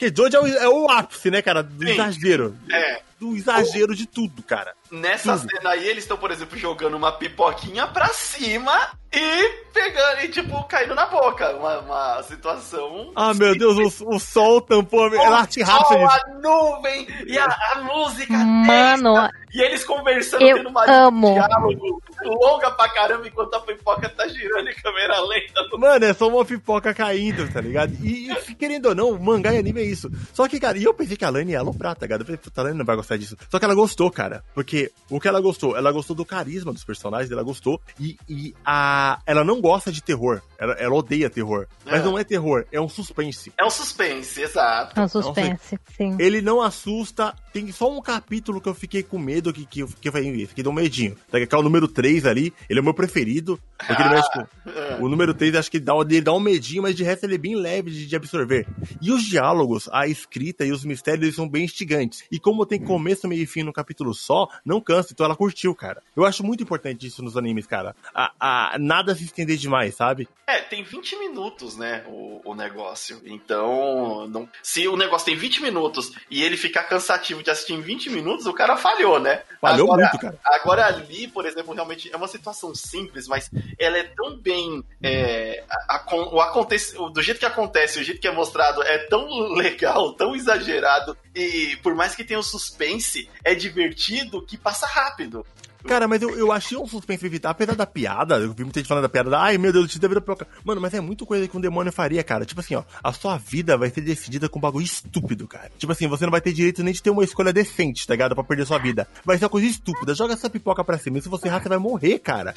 [0.00, 2.56] Porque Jojo é o, é o ápice, né, cara, do exagero.
[2.72, 3.02] É.
[3.20, 4.72] Do exagero de tudo, cara.
[4.90, 5.50] Nessa Tudo.
[5.50, 8.72] cena aí, eles estão, por exemplo, jogando uma pipoquinha pra cima
[9.12, 11.54] e pegando, e tipo, caindo na boca.
[11.54, 13.12] Uma, uma situação.
[13.14, 15.04] Ah, meu Deus, o, o sol tampou.
[15.04, 16.08] a- Ela te racha disso.
[16.26, 18.32] a nuvem e a, a música.
[18.36, 21.34] Mano, e eles conversando, eu tendo uma amo.
[21.34, 25.62] diálogo longa pra caramba enquanto a pipoca tá girando em câmera lenta.
[25.70, 27.92] no- Mano, é só uma pipoca caindo, tá ligado?
[28.02, 30.10] E, e, querendo ou não, mangá e anime é isso.
[30.32, 32.20] Só que, cara, e eu pensei que a Lani ia aloprar, tá ligado?
[32.22, 33.36] Eu falei, puta, a Lani não vai gostar disso.
[33.50, 34.42] Só que ela gostou, cara.
[34.54, 35.76] Porque o que ela gostou?
[35.76, 37.80] Ela gostou do carisma dos personagens, ela gostou.
[37.98, 40.40] E, e a, ela não gosta de terror.
[40.58, 41.66] Ela, ela odeia terror.
[41.84, 42.04] Mas É.
[42.04, 43.52] não é terror, é um suspense.
[43.58, 44.98] É um suspense, exato.
[44.98, 46.16] É um suspense, sim.
[46.18, 47.34] Ele não assusta.
[47.52, 50.52] Tem só um capítulo que eu fiquei com medo, que, que, eu- que eu esse
[50.52, 51.16] aqui deu um medinho.
[51.30, 52.52] Tá, Que é o número 3 ali.
[52.68, 53.60] Ele é o meu preferido.
[53.86, 55.04] Porque ele mexe com.
[55.04, 57.38] O número 3 acho que dá, ele dá um medinho, mas de resto ele é
[57.38, 58.66] bem leve de, de absorver.
[59.00, 62.24] E os diálogos, a escrita e os mistérios são bem instigantes.
[62.30, 65.08] E como tem começo, meio e fim no capítulo só, não cansa.
[65.12, 66.02] Então ela curtiu, cara.
[66.16, 67.94] Eu acho muito importante isso nos animes, cara.
[68.14, 68.32] A,
[68.74, 70.28] a, nada se estender demais, sabe?
[70.46, 73.20] É, tem 20 minutos, né, o, o negócio.
[73.24, 77.80] Então, não- se o negócio tem 20 minutos e ele ficar cansativo de assistir em
[77.80, 79.42] 20 minutos, o cara falhou, né?
[79.60, 80.38] Falhou agora, muito, cara.
[80.44, 84.82] Agora ali, por exemplo, realmente é uma situação simples, mas ela é tão bem.
[85.02, 88.82] é, a- a- o acontece, o- do jeito que acontece, o jeito que é mostrado
[88.82, 91.16] é tão legal, tão exagerado.
[91.34, 95.44] E por mais que tenha o suspense, é divertido que passa rápido.
[95.86, 98.88] Cara, mas eu, eu achei um suspense evitar, apesar da piada, eu vi muita gente
[98.88, 100.46] falando da piada, da, ai meu Deus, te deve da pipoca.
[100.64, 102.44] Mano, mas é muito coisa que um demônio faria, cara.
[102.44, 105.70] Tipo assim, ó, a sua vida vai ser decidida com um bagulho estúpido, cara.
[105.78, 108.34] Tipo assim, você não vai ter direito nem de ter uma escolha decente, tá ligado?
[108.34, 109.06] Pra perder sua vida.
[109.24, 110.14] Vai ser uma coisa estúpida.
[110.14, 111.18] Joga essa pipoca pra cima.
[111.18, 112.54] E se você errar, você vai morrer, cara.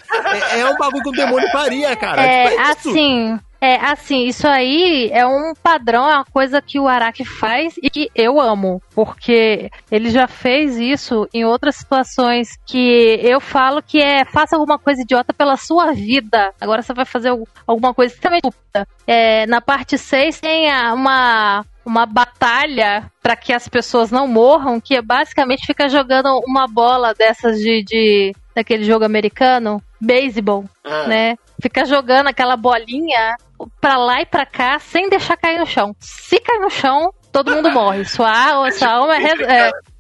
[0.52, 2.22] É, é um bagulho que um demônio faria, cara.
[2.24, 2.90] É, Tipo, isso.
[2.90, 7.76] assim, é assim, isso aí é um padrão, é uma coisa que o Araki faz
[7.82, 13.82] e que eu amo, porque ele já fez isso em outras situações que eu falo
[13.82, 16.54] que é faça alguma coisa idiota pela sua vida.
[16.60, 18.88] Agora você vai fazer al- alguma coisa extremamente estúpida.
[19.08, 24.96] É, na parte 6 tem uma uma batalha para que as pessoas não morram, que
[24.96, 31.36] é basicamente fica jogando uma bola dessas de, de daquele jogo americano, beisebol Ah, né?
[31.62, 33.36] Fica jogando aquela bolinha
[33.80, 35.96] pra lá e pra cá sem deixar cair no chão.
[36.00, 38.04] Se cair no chão, todo mundo morre.
[38.06, 39.40] Sua, sua alma é, res-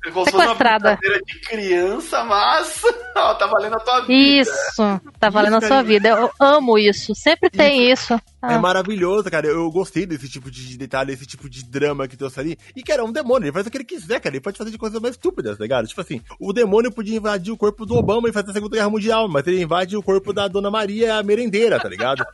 [0.05, 0.97] é, como se fosse uma sequestrada.
[0.97, 2.81] brincadeira de criança, mas
[3.15, 4.13] ó, tá valendo a tua vida.
[4.41, 5.85] Isso, tá valendo a Isso sua aí.
[5.85, 6.09] vida.
[6.09, 7.13] Eu amo isso.
[7.15, 8.13] Sempre tem isso.
[8.13, 8.19] É
[8.55, 8.59] Ah.
[8.59, 9.47] maravilhoso, cara.
[9.47, 12.57] Eu gostei desse tipo de detalhe, esse tipo de drama que trouxe ali.
[12.75, 13.45] E, cara, é um demônio.
[13.45, 14.35] Ele faz o que ele quiser, cara.
[14.35, 15.87] Ele pode fazer de coisas mais estúpidas, tá ligado?
[15.87, 18.89] Tipo assim, o demônio podia invadir o corpo do Obama e fazer a Segunda Guerra
[18.89, 22.25] Mundial, mas ele invade o corpo da Dona Maria, a merendeira, tá ligado?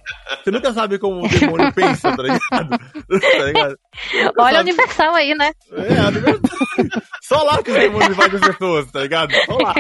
[0.44, 2.70] Você nunca sabe como o demônio pensa, tá ligado?
[3.38, 3.78] tá ligado?
[4.38, 4.70] Olha sabe.
[4.72, 5.52] Universal aí, né?
[5.72, 6.90] É, a.
[7.22, 9.32] Só lá que os demônios invadem as pessoas, tá ligado?
[9.46, 9.76] Só lá.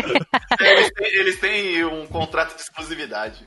[0.59, 3.45] Eles têm, eles têm um contrato de exclusividade.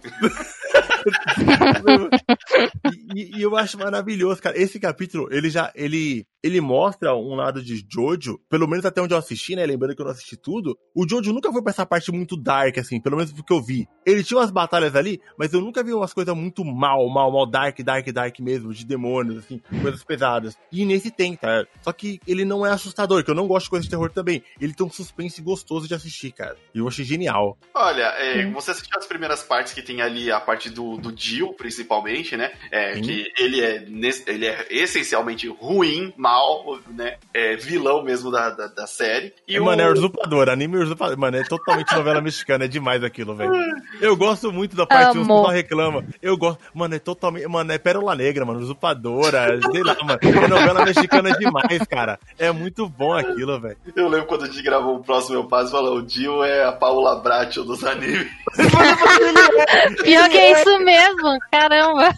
[3.15, 4.59] E, e- e eu acho maravilhoso, cara.
[4.61, 5.71] Esse capítulo, ele já.
[5.75, 6.25] Ele.
[6.43, 9.65] Ele mostra um lado de Jojo, pelo menos até onde eu assisti, né?
[9.65, 12.79] Lembrando que eu não assisti tudo, o Jojo nunca foi pra essa parte muito dark,
[12.79, 13.89] assim, pelo menos do que eu vi.
[14.05, 17.47] Ele tinha umas batalhas ali, mas eu nunca vi umas coisas muito mal, mal, mal,
[17.47, 20.57] dark, dark, dark mesmo, de demônios, assim, coisas pesadas.
[20.71, 21.65] E nesse tem, tá?
[21.83, 24.43] Só que ele não é assustador, que eu não gosto de coisas de terror também.
[24.61, 26.57] Ele tem um suspense gostoso de assistir, cara.
[26.75, 27.57] E eu achei genial.
[27.75, 31.55] Olha, é, você assistiu as primeiras partes que tem ali, a parte do, do Jill,
[31.55, 32.53] principalmente, né?
[32.71, 33.87] É, que ele é,
[34.27, 37.17] ele é essencialmente ruim, mal, né?
[37.35, 39.35] É vilão mesmo da, da, da série.
[39.47, 39.67] E o...
[39.67, 41.19] Mano, é usurpador, anime usurpador.
[41.19, 43.53] Mano, é totalmente novela mexicana, é demais aquilo, velho.
[44.01, 46.05] Eu gosto muito da parte que o reclama.
[46.23, 46.59] Eu gosto.
[46.75, 47.47] Mano, é totalmente.
[47.47, 50.19] Mano, é Pérola Negra, mano, usurpadora, sei lá, mano.
[50.23, 52.19] É novela mexicana demais, cara.
[52.39, 53.77] É muito bom aquilo, velho.
[53.95, 56.65] Eu lembro quando a gente gravou o próximo Eu Passo e falou: o Jill é
[56.65, 58.29] a Paula Bracho dos animes.
[60.03, 62.15] Pior que é isso mesmo, caramba.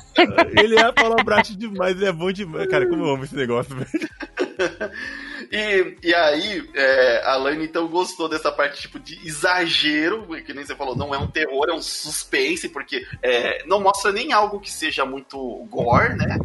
[0.56, 2.68] Ele é a Paula Bracho demais, ele é bom demais.
[2.68, 4.03] Cara, como eu amo esse negócio, velho.
[5.50, 10.64] E, e aí, é, a Lane então gostou dessa parte tipo de exagero, que nem
[10.64, 14.60] você falou, não é um terror, é um suspense, porque é, não mostra nem algo
[14.60, 15.38] que seja muito
[15.70, 16.38] gore, né?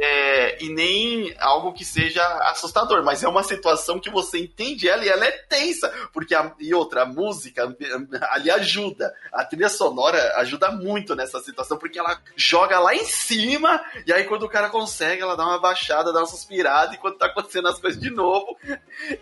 [0.00, 5.04] É, e nem algo que seja assustador, mas é uma situação que você entende ela
[5.04, 7.74] e ela é tensa, porque a, e outra, a música
[8.30, 13.82] ali ajuda, a trilha sonora ajuda muito nessa situação, porque ela joga lá em cima,
[14.06, 17.26] e aí quando o cara consegue, ela dá uma baixada, dá uma suspirada, enquanto tá
[17.26, 18.56] acontecendo as coisas de novo.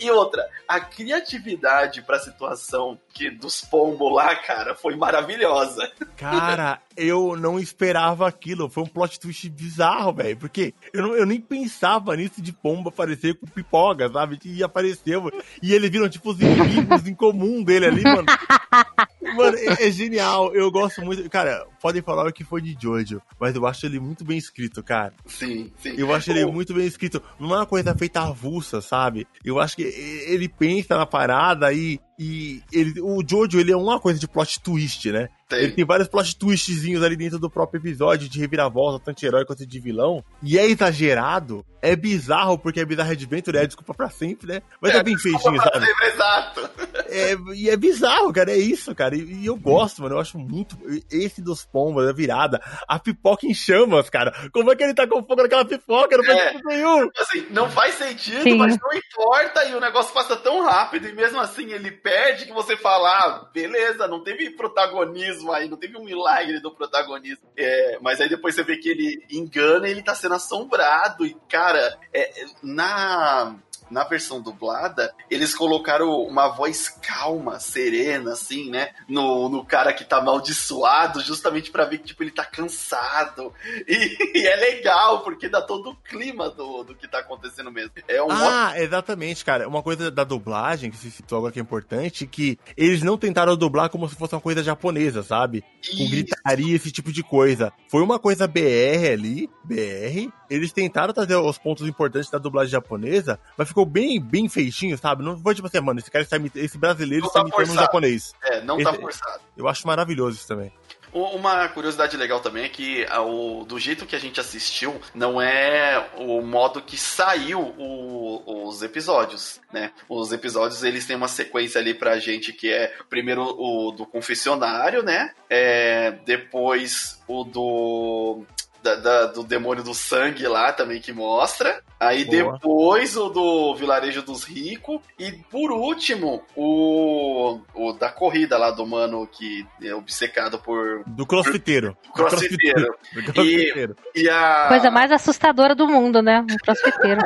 [0.01, 5.91] E outra, a criatividade pra situação que dos pombos lá, cara, foi maravilhosa.
[6.17, 11.27] Cara, eu não esperava aquilo, foi um plot twist bizarro, velho, porque eu, não, eu
[11.27, 14.39] nem pensava nisso de pomba aparecer com pipoca, sabe?
[14.45, 15.31] E apareceu.
[15.63, 18.27] E eles viram, tipo, os inimigos em comum dele ali, mano.
[19.35, 20.55] Mano, é, é, genial.
[20.55, 21.29] Eu gosto muito.
[21.29, 24.83] Cara, podem falar o que foi de Jojo, mas eu acho ele muito bem escrito,
[24.83, 25.13] cara.
[25.27, 25.95] Sim, sim.
[25.97, 27.23] Eu acho ele muito bem escrito.
[27.41, 29.27] Não é uma coisa feita avulsa, sabe?
[29.45, 33.99] Eu acho que ele pensa na parada e e ele, o Jojo, ele é uma
[33.99, 35.29] coisa de plot twist, né?
[35.49, 35.59] Tem.
[35.59, 39.45] Ele tem vários plot twistzinhos ali dentro do próprio episódio, de reviravolta, tanto de herói
[39.45, 40.25] quanto de vilão.
[40.43, 44.63] E é exagerado, é bizarro, porque é bizarro Adventure, é desculpa pra sempre, né?
[44.81, 45.87] Mas é, é bem feitinho, sabe?
[45.87, 46.71] Sempre, exato.
[47.09, 49.15] É, e é bizarro, cara, é isso, cara.
[49.15, 50.79] E, e, eu gosto, mano, eu acho muito.
[51.11, 54.33] Esse dos pombos, a virada, a pipoca em chamas, cara.
[54.53, 56.17] Como é que ele tá com fogo naquela pipoca?
[56.17, 57.11] Não faz é, sentido nenhum.
[57.19, 58.57] Assim, não faz sentido, Sim.
[58.57, 62.53] mas não importa, e o negócio passa tão rápido, e mesmo assim ele perde que
[62.53, 67.49] você fala, ah, beleza, não teve protagonismo aí, não teve um milagre do protagonismo.
[67.57, 71.25] É, mas aí depois você vê que ele engana e ele tá sendo assombrado.
[71.25, 73.57] E, cara, é, na
[73.91, 78.91] na versão dublada, eles colocaram uma voz calma, serena, assim, né?
[79.09, 83.53] No, no cara que tá amaldiçoado, justamente para ver que, tipo, ele tá cansado.
[83.87, 87.93] E, e, é legal, porque dá todo o clima do, do que tá acontecendo mesmo.
[88.09, 88.83] É um ah, ótimo...
[88.83, 89.69] exatamente, cara.
[89.69, 93.57] Uma coisa da dublagem, que se citou agora que é importante, que eles não tentaram
[93.57, 95.63] dublar como se fosse uma coisa japonesa, sabe?
[95.83, 95.99] Isso.
[95.99, 97.73] Com gritaria, esse tipo de coisa.
[97.91, 100.33] Foi uma coisa BR ali, BR.
[100.49, 105.25] Eles tentaram trazer os pontos importantes da dublagem japonesa, mas ficou bem, bem feitinho, sabe?
[105.25, 108.33] Não foi tipo assim, mano, esse cara está esse brasileiro está tá imitando um japonês.
[108.45, 109.41] É, não tá esse, tá forçado.
[109.57, 110.73] Eu acho maravilhoso isso também.
[111.13, 116.11] Uma curiosidade legal também é que o, do jeito que a gente assistiu, não é
[116.19, 119.93] o modo que saiu o, os episódios, né?
[120.09, 125.05] Os episódios, eles têm uma sequência ali pra gente que é primeiro o do confessionário,
[125.05, 125.31] né?
[125.49, 128.45] É, depois o do
[128.83, 131.83] da, da, do demônio do sangue lá também que mostra.
[131.99, 132.53] Aí Boa.
[132.53, 135.01] depois o do vilarejo dos ricos.
[135.19, 141.03] E por último, o, o da corrida lá do mano que é obcecado por.
[141.07, 141.97] Do crossfiteiro.
[142.07, 142.95] Por, crossfiteiro.
[143.15, 143.97] Do crossfiteiro.
[144.15, 144.67] E, e, a.
[144.69, 146.41] Coisa mais assustadora do mundo, né?
[146.41, 147.21] O crossfiteiro.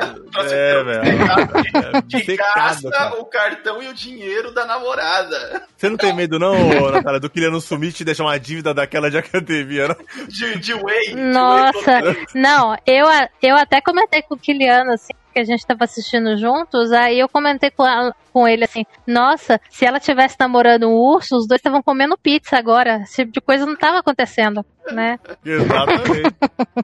[0.51, 1.19] é, velho.
[2.09, 5.67] Que gasta o cartão e o dinheiro da namorada.
[5.77, 9.11] Você não tem medo, não, Natália, do Kiliano sumir e te deixar uma dívida daquela
[9.11, 9.97] de academia, não?
[10.27, 11.15] De, de whey.
[11.15, 13.07] Nossa, não, eu,
[13.43, 14.58] eu até comentei com o Kiliano,
[14.95, 18.85] assim, que a gente estava assistindo juntos, aí eu comentei com, a, com ele assim:
[19.07, 23.03] Nossa, se ela tivesse namorando um urso, os dois estavam comendo pizza agora.
[23.03, 25.19] Esse tipo de coisa não estava acontecendo, né?
[25.45, 26.35] Exatamente.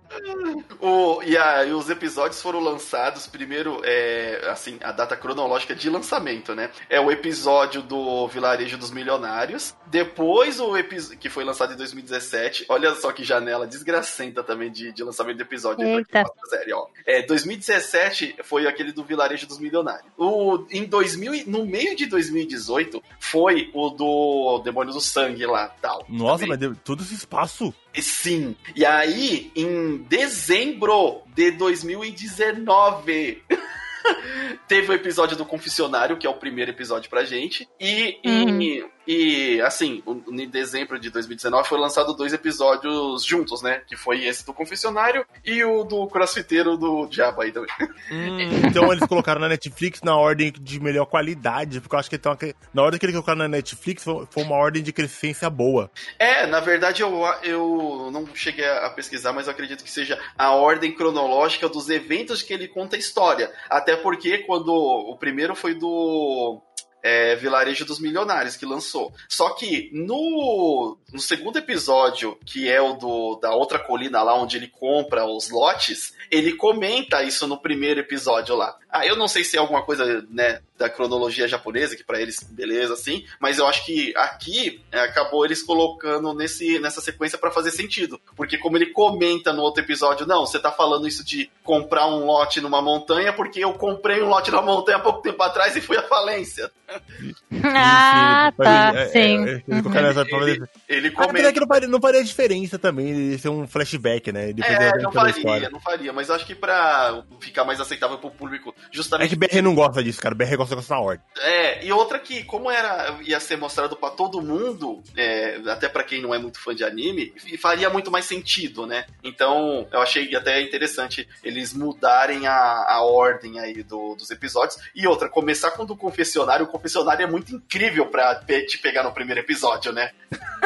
[0.81, 5.91] o, e, a, e, os episódios foram lançados primeiro, é, assim, a data cronológica de
[5.91, 6.71] lançamento, né?
[6.89, 12.67] É o episódio do Vilarejo dos Milionários, depois o episódio que foi lançado em 2017.
[12.69, 15.85] Olha só que janela desgracenta também de, de lançamento do episódio.
[15.87, 16.25] Eita.
[16.49, 16.87] Série, ó.
[17.07, 20.07] É, 2017 foi aquele do Vilarejo dos Milionários.
[20.17, 26.05] O, em 2000, no meio de 2018 foi o do Demônio do Sangue lá, tal.
[26.09, 26.49] Nossa, também.
[26.51, 27.75] mas deu todo esse espaço.
[27.95, 28.57] Sim.
[28.75, 33.43] E aí, em dezembro de 2019
[34.69, 37.69] Teve o episódio do Confessionário, que é o primeiro episódio pra gente.
[37.81, 38.61] E, uhum.
[38.61, 43.83] e, e, assim, em dezembro de 2019 foi lançado dois episódios juntos, né?
[43.87, 47.71] Que foi esse do Confessionário e o do Crossfiteiro do Diabo aí também.
[48.11, 52.17] Hum, então eles colocaram na Netflix na ordem de melhor qualidade, porque eu acho que
[52.17, 52.37] então,
[52.73, 55.91] na ordem que eles colocaram na Netflix foi uma ordem de crescência boa.
[56.19, 60.53] É, na verdade eu, eu não cheguei a pesquisar, mas eu acredito que seja a
[60.53, 63.53] ordem cronológica dos eventos que ele conta a história.
[63.69, 66.61] Até porque quando o primeiro foi do
[67.05, 69.13] é, Vilarejo dos Milionários, que lançou.
[69.29, 74.57] Só que no, no segundo episódio, que é o do, da outra colina lá, onde
[74.57, 78.79] ele compra os lotes, ele comenta isso no primeiro episódio lá.
[78.95, 82.41] Ah, eu não sei se é alguma coisa, né, da cronologia japonesa, que para eles,
[82.43, 87.51] beleza, assim, mas eu acho que aqui é, acabou eles colocando nesse, nessa sequência para
[87.51, 88.21] fazer sentido.
[88.37, 92.25] Porque como ele comenta no outro episódio, não, você tá falando isso de comprar um
[92.25, 95.81] lote numa montanha porque eu comprei um lote numa montanha há pouco tempo atrás e
[95.81, 96.71] fui à falência.
[97.67, 99.45] Ah, tá, é, sim.
[99.45, 101.53] É, ele, ele, ele comenta...
[101.53, 104.53] que não faria, não faria diferença também ele ser um flashback, né?
[104.53, 108.31] Depois é, não faria, não faria, mas eu acho que pra ficar mais aceitável pro
[108.31, 109.27] público, justamente...
[109.27, 111.25] É que BR não gosta disso, cara, BR gosta de na ordem.
[111.39, 116.05] É, e outra que, como era ia ser mostrado pra todo mundo, é, até pra
[116.05, 119.07] quem não é muito fã de anime, faria muito mais sentido, né?
[119.23, 124.79] Então, eu achei até interessante eles mudarem a, a ordem aí do, dos episódios.
[124.95, 129.03] E outra, começar com o do confessionário, o confessionário é muito incrível pra te pegar
[129.03, 130.11] no primeiro episódio, né?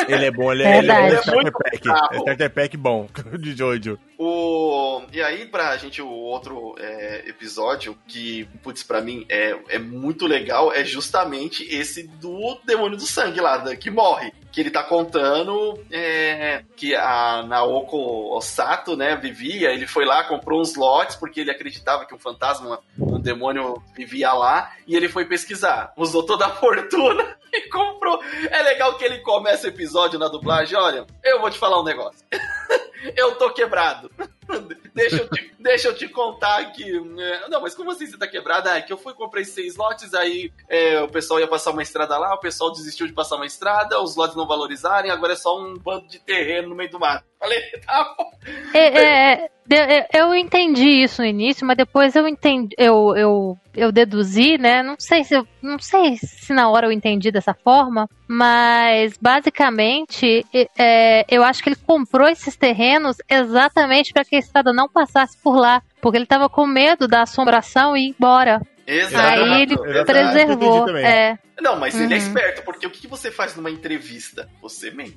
[0.09, 1.89] Ele é bom, ele é, ele é, ele é starter pack.
[1.89, 3.99] É starter pack bom, de Jojo.
[4.19, 5.03] O...
[5.13, 10.27] E aí, pra gente, o outro é, episódio que, putz, pra mim é, é muito
[10.27, 14.33] legal é justamente esse do Demônio do Sangue lá, que morre.
[14.51, 20.61] Que ele tá contando é, que a Naoko Osato, né, vivia, ele foi lá, comprou
[20.61, 25.27] uns lotes porque ele acreditava que um fantasma, um demônio vivia lá, e ele foi
[25.27, 25.93] pesquisar.
[25.97, 28.21] Usou toda a fortuna e comprou.
[28.51, 31.85] É legal que ele começa o episódio na dublagem, olha, eu vou te falar um
[31.85, 32.27] negócio.
[33.17, 34.11] eu tô quebrado.
[34.95, 36.85] deixa, eu te, deixa eu te contar que.
[37.19, 38.69] É, não, mas como assim você tá quebrado?
[38.69, 42.17] é que eu fui comprei seis lotes, aí é, o pessoal ia passar uma estrada
[42.19, 45.59] lá, o pessoal desistiu de passar uma estrada, os lotes não valorizarem, agora é só
[45.59, 47.25] um bando de terreno no meio do mato.
[47.39, 48.31] Falei, tá bom.
[48.75, 54.57] É, é, eu entendi isso no início, mas depois eu entendi, eu, eu, eu deduzi,
[54.57, 54.83] né?
[54.83, 60.45] Não sei se não sei se na hora eu entendi dessa forma, mas basicamente
[60.79, 65.37] é, eu acho que ele comprou esses terrenos exatamente para que a estrada não passasse
[65.43, 68.61] por lá, porque ele estava com medo da assombração e ir embora.
[68.87, 69.27] Exato.
[69.27, 70.05] Aí ele Exato.
[70.07, 70.97] preservou.
[70.97, 71.39] É.
[71.61, 72.05] Não, mas uhum.
[72.05, 72.23] ele é uhum.
[72.23, 74.49] esperto, porque o que você faz numa entrevista?
[74.61, 75.17] Você mente.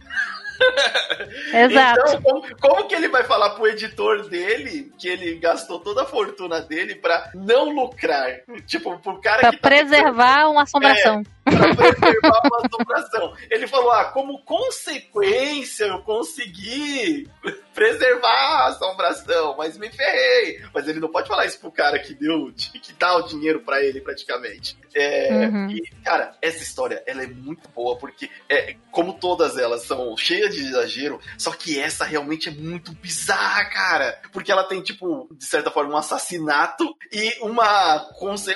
[1.53, 1.99] Exato.
[1.99, 6.05] Então, como, como, que ele vai falar pro editor dele que ele gastou toda a
[6.05, 8.41] fortuna dele para não lucrar?
[8.65, 9.57] Tipo, pro cara pra que.
[9.57, 11.23] Tá preservar uma assombração.
[11.45, 13.33] É, pra preservar uma assombração.
[13.49, 17.29] Ele falou: ah, como consequência eu consegui
[17.73, 20.61] preservar a assombração, mas me ferrei.
[20.73, 23.83] Mas ele não pode falar isso pro cara que deu, que dá o dinheiro para
[23.83, 24.77] ele praticamente.
[24.93, 25.69] É, uhum.
[25.69, 30.53] E, cara, essa história, ela é muito boa, porque, é, como todas elas são cheias
[30.53, 34.21] de exagero, só que essa realmente é muito bizarra, cara.
[34.31, 38.09] Porque ela tem, tipo, de certa forma, um assassinato e uma,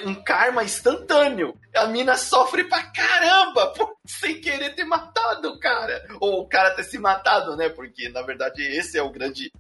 [0.06, 1.56] um karma instantâneo.
[1.76, 6.06] A mina sofre pra caramba por, sem querer ter matado o cara.
[6.20, 7.70] Ou o cara ter se matado, né?
[7.70, 9.52] Porque, na verdade, esse é o grande,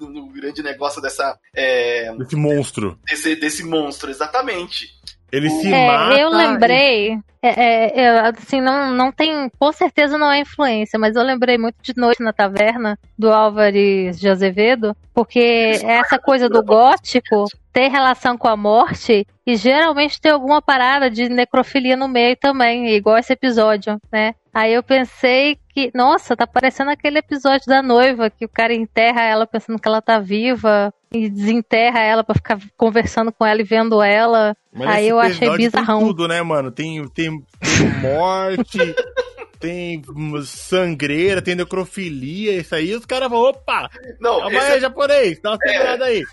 [0.00, 1.38] o grande negócio dessa...
[1.52, 2.98] É, desse monstro.
[3.04, 4.94] Desse, desse monstro, exatamente.
[5.34, 6.14] Ele se é, mata.
[6.14, 7.14] Eu lembrei.
[7.14, 7.18] E...
[7.42, 9.50] É, é, assim, não, não tem.
[9.58, 14.18] Com certeza não é influência, mas eu lembrei muito de Noite na Taverna, do Álvares
[14.18, 20.30] de Azevedo, porque essa coisa do gótico tem relação com a morte e geralmente tem
[20.30, 24.34] alguma parada de necrofilia no meio também, igual esse episódio, né?
[24.54, 29.22] Aí eu pensei que, nossa, tá parecendo aquele episódio da noiva que o cara enterra
[29.22, 33.64] ela pensando que ela tá viva e desenterra ela para ficar conversando com ela e
[33.64, 34.56] vendo ela.
[34.72, 36.00] Mas Aí eu achei bizarrão.
[36.00, 36.72] Tem tudo, né, mano?
[36.72, 38.78] Tem, tem, tem morte,
[39.64, 40.02] tem
[40.44, 43.88] sangreira, tem necrofilia, isso aí, os caras vão, opa!
[44.20, 44.80] Não, calma aí, é...
[44.80, 46.08] japonês, dá uma segurada é...
[46.08, 46.24] aí.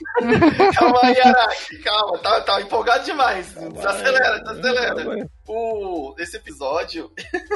[0.76, 3.54] calma aí, Araki, calma, tá, tá empolgado demais.
[3.54, 5.30] Desacelera, desacelera.
[5.48, 7.12] O, esse episódio,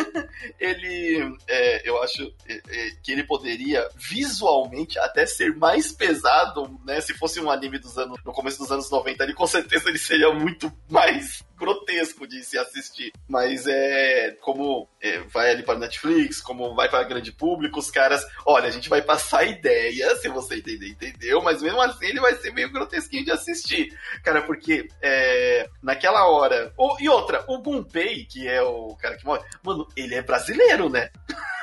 [0.59, 6.99] ele, é, eu acho é, é, que ele poderia visualmente até ser mais pesado, né?
[6.99, 9.97] Se fosse um anime dos anos, no começo dos anos 90, ali com certeza ele
[9.97, 13.13] seria muito mais grotesco de se assistir.
[13.27, 18.25] Mas é como é, vai ali para Netflix, como vai para grande público, os caras,
[18.45, 22.35] olha, a gente vai passar ideia, se você entender, entendeu, mas mesmo assim ele vai
[22.35, 23.97] ser meio grotesquinho de assistir.
[24.23, 26.73] Cara, porque é, naquela hora.
[26.99, 31.09] E outra, o Gunpei, que é o cara que morre, mano, ele é brasileiro, né?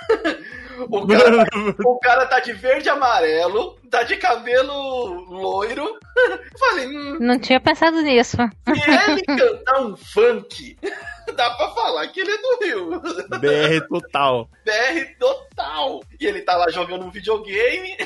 [0.88, 5.98] o, cara, tá, o cara tá de verde e amarelo, tá de cabelo loiro.
[6.58, 8.36] Falei, hum, Não tinha pensado nisso.
[8.36, 10.76] se ele cantar um funk,
[11.34, 13.00] dá pra falar que ele é do Rio.
[13.40, 14.48] BR total.
[14.64, 16.00] BR total.
[16.20, 17.96] E ele tá lá jogando um videogame.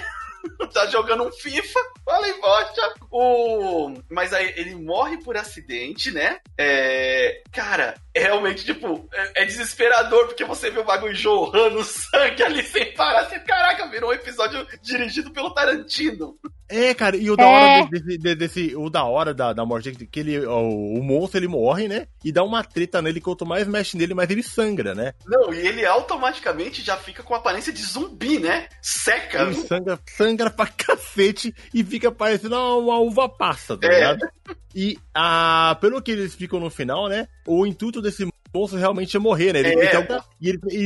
[0.73, 1.81] tá jogando um FIFA.
[2.05, 2.95] Falei, poxa.
[3.11, 3.95] O...
[4.11, 6.39] Mas aí ele morre por acidente, né?
[6.59, 7.43] É...
[7.53, 12.63] Cara, é realmente, tipo, é, é desesperador, porque você vê o bagulho jorrando sangue ali
[12.63, 13.29] sem parar.
[13.29, 16.37] Você, caraca, virou um episódio dirigido pelo Tarantino.
[16.69, 17.47] É, cara, e o da É.
[17.79, 21.03] hora desse, de- desse- o da hora da, da morte que que ele, o, o
[21.03, 22.09] monstro ele morre, né?
[22.25, 25.13] E dá uma treta nele, quanto mais mexe nele, mais ele sangra, né?
[25.27, 28.67] Não, e ele automaticamente já fica com a aparência de zumbi, né?
[28.83, 29.43] Seca.
[29.43, 33.95] Ele sangra, sangra pra cacete e fica parecendo uma, uva passa, tá É.
[33.95, 34.29] ligado?
[34.75, 37.27] E a, pelo que eles explicam no final, né?
[37.47, 38.27] O intuito desse
[38.57, 39.61] monstro realmente é morrer, né?
[39.61, 39.73] Ele, É.
[39.73, 40.77] ele tenta- e, ele, e-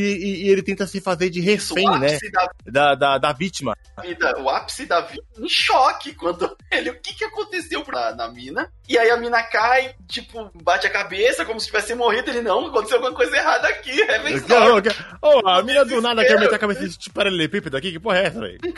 [0.46, 2.18] e- ele tenta se fazer de refém, né?
[2.66, 3.76] da Da, da, da vítima.
[4.42, 8.70] o ápice da vida em choque quando ele, o que que aconteceu na, na mina?
[8.88, 12.30] E aí a mina cai, tipo, bate a cabeça como se tivesse morrido.
[12.30, 14.82] Ele, não, aconteceu alguma coisa errada aqui, é bem Não,
[15.22, 17.92] Ô, a mina do nada quer meter a cabeça de tipo paralelepípedo aqui?
[17.92, 18.58] Que porra é essa, velho?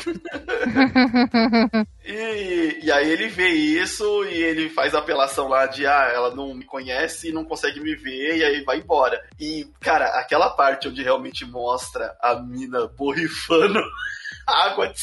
[2.05, 6.53] E, e aí ele vê isso e ele faz apelação lá de, ah, ela não
[6.55, 9.23] me conhece e não consegue me ver, e aí vai embora.
[9.39, 13.81] E, cara, aquela parte onde realmente mostra a mina borrifando
[14.47, 14.93] água.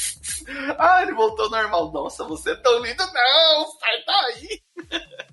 [0.80, 1.92] Ah, ele voltou normal.
[1.92, 3.04] Nossa, você é tão lindo.
[3.04, 4.62] Não, sai daí.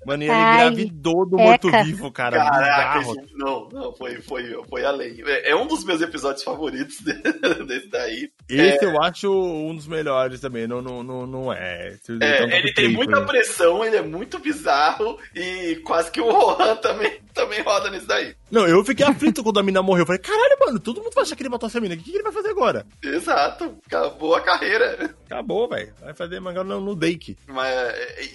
[0.07, 2.37] Mano, e ele Ai, engravidou do morto-vivo, cara.
[2.39, 5.23] Caraca, esse- não, não, foi, foi, foi além.
[5.27, 7.13] É, é um dos meus episódios favoritos de-
[7.67, 8.31] desse daí.
[8.49, 11.97] Esse eu acho um dos melhores também, não, não, não, não é.
[12.21, 13.27] É, ele tem tempo, muita né?
[13.27, 18.35] pressão, ele é muito bizarro e quase que o Rohan também, também roda nisso daí.
[18.51, 20.03] Não, eu fiquei aflito quando a mina morreu.
[20.03, 21.95] Eu falei, caralho, mano, todo mundo vai achar que ele matou essa mina.
[21.95, 22.87] O que, que ele vai fazer agora?
[23.03, 25.15] Exato, acabou a carreira.
[25.27, 25.93] Acabou, velho.
[26.01, 27.37] Vai fazer mangá no, no Dake.
[27.49, 27.69] Mas,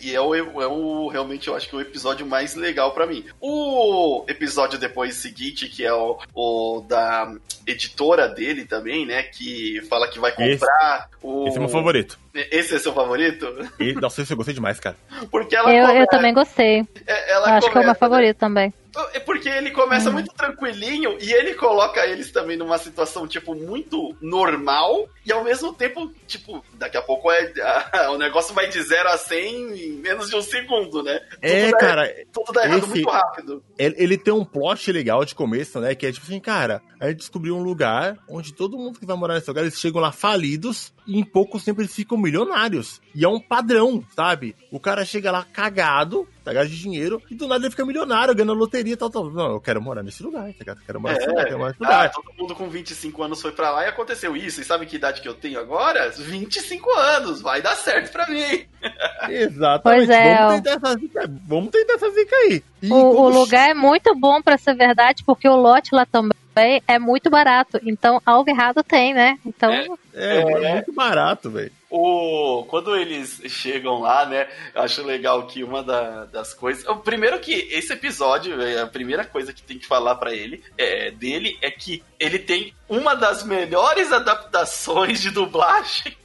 [0.01, 3.25] e é o, é o realmente eu acho que o episódio mais legal pra mim.
[3.39, 7.33] O episódio depois seguinte, que é o, o da
[7.65, 9.23] editora dele também, né?
[9.23, 11.47] Que fala que vai Esse- comprar o.
[11.47, 12.19] Esse é meu favorito.
[12.33, 13.45] Esse é seu favorito?
[13.79, 14.95] E, nossa, esse eu gostei demais, cara.
[15.29, 16.87] Porque ela Eu, come- eu também gostei.
[17.05, 18.73] é- ela Acho que é o meu começa- favorito também.
[19.13, 24.13] É porque ele começa muito tranquilinho e ele coloca eles também numa situação, tipo, muito
[24.21, 27.53] normal e ao mesmo tempo, tipo, daqui a pouco é,
[28.11, 31.21] o negócio vai de 0 a 100 em menos de um segundo, né?
[31.41, 33.63] É, tudo dá, cara, Tudo dá errado esse- muito rápido.
[33.79, 35.95] ele, ele tem um plot legal de começo, né?
[35.95, 39.15] Que é tipo assim, cara, a gente descobriu um lugar onde todo mundo que vai
[39.15, 43.01] morar nesse lugar, eles chegam lá falidos e em pouco tempo eles ficam milionários.
[43.15, 44.55] E é um padrão, sabe?
[44.71, 46.67] O cara chega lá cagado, tá ligado?
[46.67, 49.29] De dinheiro, e do nada ele fica milionário, ganhando loteria e tal, tal.
[49.31, 50.79] Não, eu quero morar nesse lugar, tá ligado?
[50.79, 51.29] Eu quero morar nesse É.
[51.29, 52.11] lugar, quero morar nesse Ah, lugar.
[52.11, 54.61] todo mundo com 25 anos foi pra lá e aconteceu isso.
[54.61, 56.09] E sabe que idade que eu tenho agora?
[56.09, 57.41] 25 anos.
[57.41, 58.65] Vai dar certo pra mim.
[59.29, 60.07] Exatamente.
[60.07, 62.63] Pois é, vamos, tentar essa zica, vamos tentar essa zica aí.
[62.81, 66.81] E O, o lugar é muito bom pra ser verdade, porque o lote lá também
[66.87, 67.79] é muito barato.
[67.83, 69.37] Então, algo errado tem, né?
[69.45, 69.71] Então,
[70.13, 71.71] É, é muito barato, velho.
[71.89, 74.47] O, quando eles chegam lá, né?
[74.73, 76.85] Eu acho legal que uma da- das coisas.
[76.87, 80.63] o Primeiro que esse episódio, é, a primeira coisa que tem que falar pra ele
[80.77, 86.15] é, dele é que ele tem uma das melhores adaptações de dublagem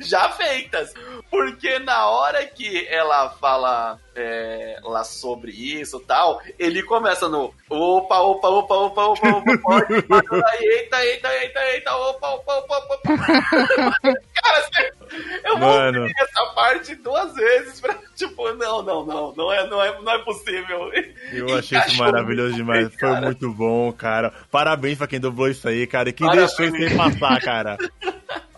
[0.00, 0.94] já feitas.
[1.30, 7.54] Porque na hora que ela fala é, lá sobre isso e tal, ele começa no
[7.68, 12.76] opa, opa, opa, opa, opa, opa, pode, aí, eita, eita, eita, eita, opa, opa, opa,
[12.78, 12.94] opa.
[12.94, 13.26] opa.
[14.42, 14.68] Cara,
[15.44, 16.00] eu Mano.
[16.02, 20.12] ouvir essa parte duas vezes pra, tipo, não, não, não, não é, não é, não
[20.12, 20.90] é possível.
[21.32, 22.88] Eu achei isso Encaixou maravilhoso demais.
[22.88, 24.32] bem, Foi muito bom, cara.
[24.50, 26.08] Parabéns pra quem dublou isso aí, cara.
[26.08, 26.56] E quem Parabéns.
[26.56, 27.78] deixou isso aí passar, cara.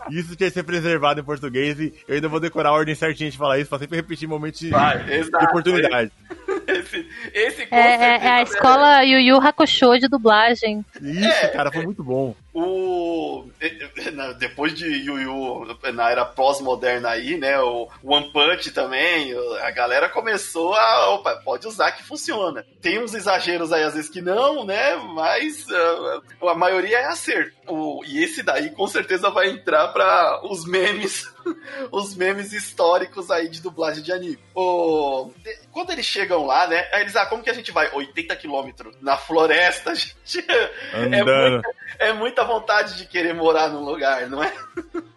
[0.09, 3.29] Isso tinha que ser preservado em português e eu ainda vou decorar a ordem certinha
[3.29, 6.11] de falar isso pra sempre repetir momentos de, de oportunidade.
[6.73, 10.85] Esse, esse com é, é- é a certeza escola Yu Yu Hakusho de dublagem.
[11.01, 12.35] Isso, cara, foi muito bom.
[12.53, 13.45] o.
[14.37, 17.59] Depois de Yu Yu, na era pós-moderna aí, né?
[17.59, 21.09] O One Punch também, a galera começou a.
[21.15, 22.65] Opa, pode usar que funciona.
[22.81, 24.95] Tem uns exageros aí, às vezes, que não, né?
[24.95, 27.53] Mas uh, a maioria é acerto.
[27.67, 31.31] O, e esse daí com certeza vai entrar para os memes
[31.91, 34.39] os memes históricos aí de dublagem de anime.
[34.55, 35.31] O,
[35.71, 36.87] quando eles chegam lá, né?
[36.91, 37.89] Aí eles, ah, como que a gente vai?
[37.91, 40.45] 80 quilômetros na floresta, gente.
[40.93, 41.61] É muita,
[41.99, 44.53] é muita vontade de querer morar num lugar, não é?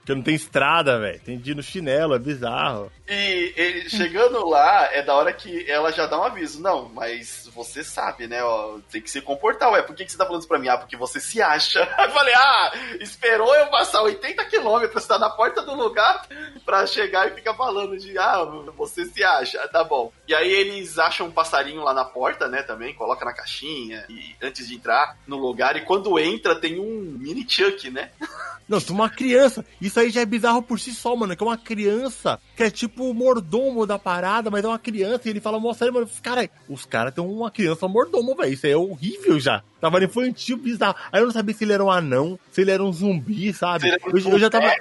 [0.06, 1.18] Porque não tem estrada, velho.
[1.18, 2.92] Tem de ir no chinelo, é bizarro.
[3.08, 6.62] E, e, chegando lá, é da hora que ela já dá um aviso.
[6.62, 8.40] Não, mas você sabe, né?
[8.44, 9.82] Ó, tem que se comportar, ué.
[9.82, 10.68] Por que, que você tá falando isso pra mim?
[10.68, 11.82] Ah, porque você se acha.
[11.98, 16.24] Aí eu falei, ah, esperou eu passar 80 quilômetros, tá na porta do lugar
[16.64, 18.44] pra chegar e ficar falando de, ah,
[18.76, 19.66] você se acha.
[19.66, 20.12] Tá bom.
[20.28, 22.62] E aí eles acham um passarinho lá na porta, né?
[22.62, 25.76] Também, coloca na caixinha e antes de entrar no lugar.
[25.76, 28.10] E quando entra, tem um mini Chuck, né?
[28.68, 29.64] Não, tem uma criança.
[29.80, 31.36] Isso aí já é bizarro por si só, mano.
[31.36, 35.22] Que é uma criança que é tipo o mordomo da parada, mas é uma criança.
[35.26, 36.08] E ele fala, mostra aí, mano.
[36.20, 38.52] Cara, os caras têm uma criança mordomo, velho.
[38.52, 39.62] Isso aí é horrível já.
[39.80, 40.96] Tava infantil, bizarro.
[41.12, 43.88] Aí eu não sabia se ele era um anão, se ele era um zumbi, sabe?
[43.88, 44.74] Eu, eu, já tava.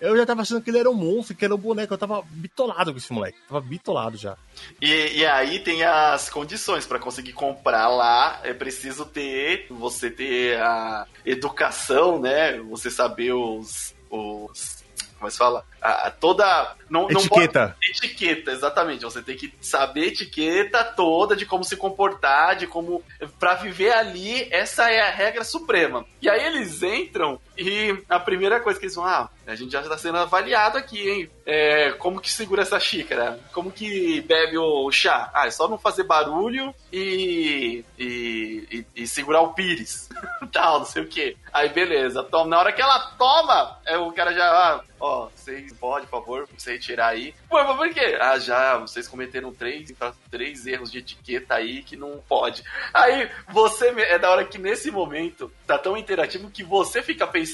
[0.00, 1.92] Eu já tava achando que ele era um monstro, que era um boneco.
[1.92, 3.38] Eu tava bitolado com esse moleque.
[3.48, 4.36] Tava bitolado já.
[4.80, 8.40] E, e aí tem as condições para conseguir comprar lá.
[8.42, 9.66] É preciso ter.
[9.70, 12.58] Você ter a educação, né?
[12.60, 13.94] Você saber os.
[14.10, 14.84] os
[15.18, 15.64] como se fala?
[15.80, 16.74] A, toda.
[16.90, 17.60] Não, etiqueta.
[17.60, 19.04] Não pode, etiqueta, exatamente.
[19.04, 23.02] Você tem que saber etiqueta toda de como se comportar, de como.
[23.38, 26.04] para viver ali, essa é a regra suprema.
[26.20, 29.80] E aí eles entram e a primeira coisa que eles vão, ah, a gente já
[29.80, 31.30] está sendo avaliado aqui, hein?
[31.44, 33.38] É, como que segura essa xícara?
[33.52, 35.30] Como que bebe o chá?
[35.32, 40.08] Ah, é só não fazer barulho e, e, e, e segurar o pires.
[40.52, 41.36] Tal, não sei o que.
[41.52, 42.50] Aí beleza, toma.
[42.50, 46.48] Na hora que ela toma, é, o cara já, ah, ó, vocês podem, por favor,
[46.56, 47.34] você tirar aí.
[47.50, 48.18] Mas por quê?
[48.20, 49.92] Ah, já, vocês cometeram três,
[50.30, 52.64] três erros de etiqueta aí que não pode.
[52.92, 57.45] Aí você, é da hora que nesse momento tá tão interativo que você fica pensando,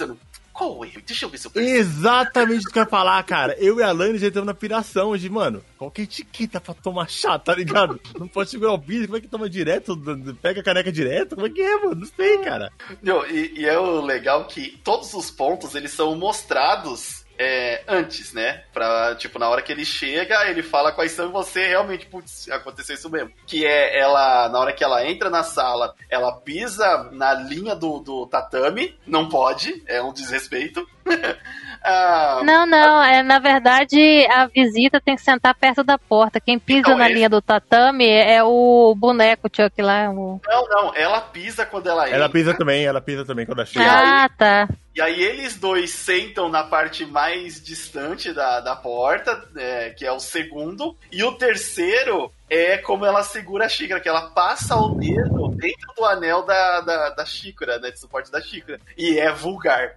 [0.53, 1.03] qual erro?
[1.07, 1.77] Deixa eu ver se eu percebo.
[1.77, 3.57] Exatamente o que eu ia falar, cara.
[3.59, 6.61] Eu e a Lani já estamos na piração de, mano, qual que é a etiqueta
[6.61, 7.99] pra tomar chá, tá ligado?
[8.19, 9.99] Não pode segurar o bicho, como é que toma direto?
[10.43, 11.35] Pega a caneca direto?
[11.35, 11.95] Como é que é, mano?
[11.95, 12.71] Não sei, cara.
[13.03, 18.33] Não, e, e é o legal que todos os pontos, eles são mostrados é, antes,
[18.33, 18.63] né?
[18.73, 22.95] Pra, tipo, na hora que ele chega, ele fala quais são você realmente, putz, aconteceu
[22.95, 23.33] isso mesmo.
[23.47, 27.99] Que é ela, na hora que ela entra na sala, ela pisa na linha do,
[27.99, 30.87] do tatame, não pode, é um desrespeito.
[31.83, 36.41] ah, não, não, é, na verdade a visita tem que sentar perto da porta.
[36.41, 37.15] Quem pisa então, na esse...
[37.15, 40.11] linha do tatame é o boneco Chuck lá.
[40.11, 40.41] O...
[40.47, 42.17] Não, não, ela pisa quando ela entra.
[42.17, 43.85] Ela pisa também, ela pisa também quando ela chega.
[43.85, 44.69] Ah, tá.
[44.95, 50.13] E aí eles dois sentam na parte mais distante da, da porta, é, que é
[50.13, 54.95] o segundo, e o terceiro é como ela segura a xícara, que ela passa o
[54.97, 58.79] dedo dentro do anel da, da, da xícara, né, de suporte da xícara.
[58.97, 59.97] E é vulgar.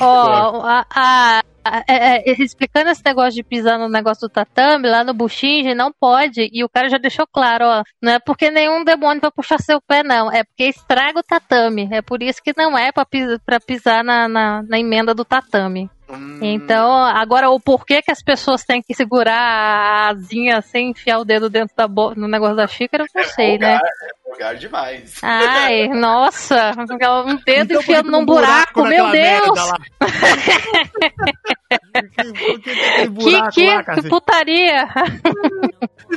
[0.00, 1.44] Ó, oh, a, a,
[1.88, 5.92] é, é, explicando esse negócio de pisar no negócio do tatame, lá no Bushinji, não
[5.92, 6.48] pode.
[6.52, 7.82] E o cara já deixou claro, ó.
[8.02, 10.30] Não é porque nenhum demônio vai puxar seu pé, não.
[10.30, 11.88] É porque estraga o tatame.
[11.90, 15.24] É por isso que não é pra pisar, pra pisar na, na, na emenda do
[15.24, 15.90] tatame.
[16.08, 16.38] Hum.
[16.42, 21.24] Então, agora o porquê que as pessoas têm que segurar a asinha sem enfiar o
[21.24, 23.76] dedo dentro da no negócio da xícara, eu não é sei, né?
[23.76, 25.20] É vulgar demais.
[25.22, 29.60] Ai, nossa, um dedo então, enfiando num buraco, buraco meu Deus!
[33.18, 34.88] que, que, lá, que putaria!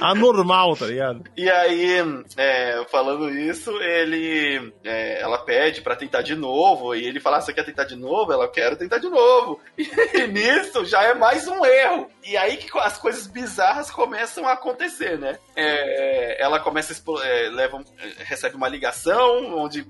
[0.01, 1.23] Anormal, tá ligado?
[1.35, 1.97] E aí,
[2.35, 4.73] é, falando isso, ele.
[4.83, 6.93] É, ela pede pra tentar de novo.
[6.93, 8.31] E ele fala: ah, Você quer tentar de novo?
[8.31, 9.59] Ela quer tentar de novo.
[10.13, 12.07] E nisso já é mais um erro.
[12.25, 15.37] E aí que as coisas bizarras começam a acontecer, né?
[15.55, 17.83] É, ela começa a é, leva,
[18.19, 19.85] recebe uma ligação onde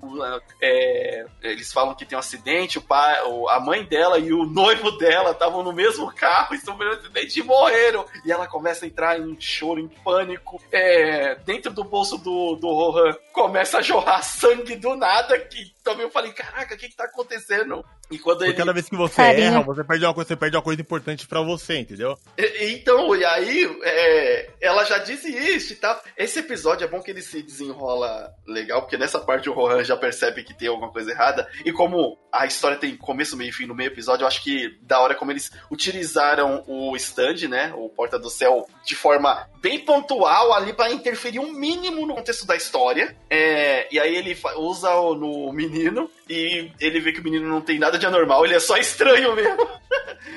[0.62, 4.92] é, eles falam que tem um acidente, o pai, a mãe dela e o noivo
[4.92, 8.06] dela estavam no mesmo carro e sofreram um acidente e morreram.
[8.26, 10.62] E ela começa a entrar em choro, em pânico.
[10.72, 16.06] É, dentro do bolso do, do Rohan começa a jorrar sangue do nada que também
[16.06, 17.84] eu falei, caraca, o que, que tá acontecendo?
[18.12, 18.58] E quando Porque ele...
[18.58, 19.48] cada vez que você Carinha.
[19.48, 22.18] erra, você perde uma coisa, você perde uma coisa importante para você, entendeu?
[22.38, 26.02] E, então, e aí, é, ela já disse isso, tá?
[26.18, 29.96] Esse episódio é bom que ele se desenrola legal, porque nessa parte o Rohan já
[29.96, 31.50] percebe que tem alguma coisa errada.
[31.64, 34.78] E como a história tem começo, meio e fim no meio episódio, eu acho que
[34.82, 37.74] da hora como eles utilizaram o stand, né?
[37.76, 42.48] O Porta do Céu, de forma bem pontual ali para interferir um mínimo no contexto
[42.48, 43.14] da história.
[43.30, 47.62] É, e aí ele usa o, no menino e ele vê que o menino não
[47.62, 49.68] tem nada de anormal, ele é só estranho mesmo.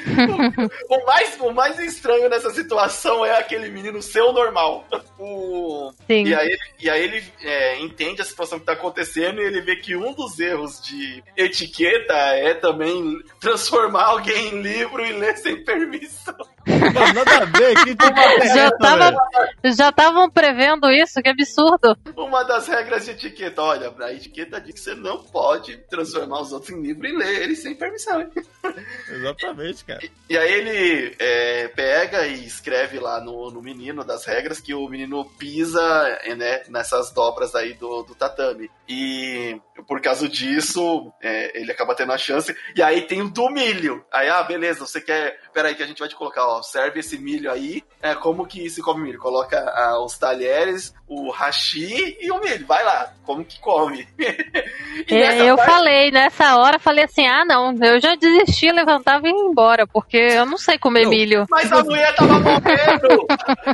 [0.88, 4.86] o, mais, o mais estranho nessa situação é aquele menino ser o normal.
[5.18, 6.24] O, Sim.
[6.24, 9.76] E aí, e aí ele é, entende a situação que tá acontecendo e ele vê
[9.76, 15.64] que um dos erros de etiqueta é também transformar alguém em livro e ler sem
[15.64, 16.36] permissão.
[17.14, 19.16] Nada a ver, que já tava,
[19.64, 21.97] Já estavam prevendo isso, que absurdo.
[22.16, 26.53] Uma das regras de etiqueta, olha, a etiqueta diz que você não pode transformar os
[26.53, 28.31] outros em livro e ler eles sem permissão.
[29.09, 30.05] Exatamente, cara.
[30.05, 34.74] E, e aí ele é, pega e escreve lá no, no menino das regras que
[34.74, 38.70] o menino pisa né, nessas dobras aí do, do tatame.
[38.89, 42.55] E por causa disso, é, ele acaba tendo a chance.
[42.76, 44.05] E aí tem o do milho.
[44.12, 45.39] Aí, ah, beleza, você quer.
[45.53, 46.62] Peraí, que a gente vai te colocar, ó.
[46.62, 47.82] Serve esse milho aí.
[48.03, 49.18] É, como que se come milho?
[49.18, 52.66] Coloca ah, os talheres, o hashi e o milho.
[52.66, 54.07] Vai lá, como que come.
[55.09, 55.70] é, eu parte...
[55.70, 60.16] falei, nessa hora, falei assim: ah, não, eu já desisti, levantava e ia embora, porque
[60.16, 61.46] eu não sei comer não, milho.
[61.51, 63.26] Mas a mulher tava morrendo!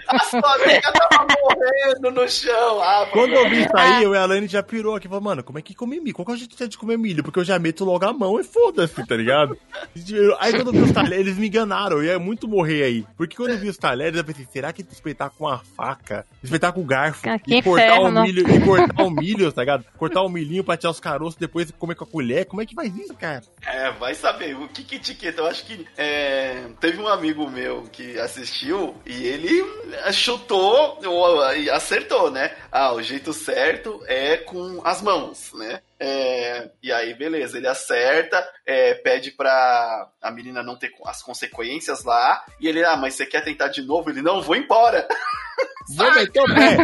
[0.09, 2.83] a sua amiga tava morrendo no chão.
[2.83, 5.63] Ah, Quando eu vi isso aí, o Elaine já pirou aqui falou, mano, como é
[5.63, 6.15] que come milho?
[6.15, 7.23] Qual que é a gente de comer milho?
[7.23, 9.57] Porque eu já meto logo a mão e foda-se, tá ligado?
[10.41, 13.07] Aí quando eu vi os talheres, eles me enganaram, eu ia muito morrer aí.
[13.17, 16.73] Porque quando eu vi os talheres, eu pensei, será que espetar com a faca, espetar
[16.73, 19.85] com o garfo ah, e cortar o milho, e cortar o milho, tá ligado?
[19.99, 22.75] Cortar o milhinho pra tirar os caroços, depois comer com a colher, como é que
[22.75, 23.43] faz isso, cara?
[23.67, 24.57] É, vai saber.
[24.57, 25.43] O que que etiqueta?
[25.43, 29.65] Eu acho que é, teve um amigo meu que assistiu e ele
[30.13, 31.43] chutou ou
[31.73, 32.53] acertou, né?
[32.71, 35.81] Ah, o jeito certo é com as mãos, né?
[35.99, 42.05] É, e aí, beleza, ele acerta, é, pede pra a menina não ter as consequências
[42.05, 44.11] lá, e ele, ah, mas você quer tentar de novo?
[44.11, 45.07] Ele, não, vou embora.
[45.97, 46.77] Vou meter o pé.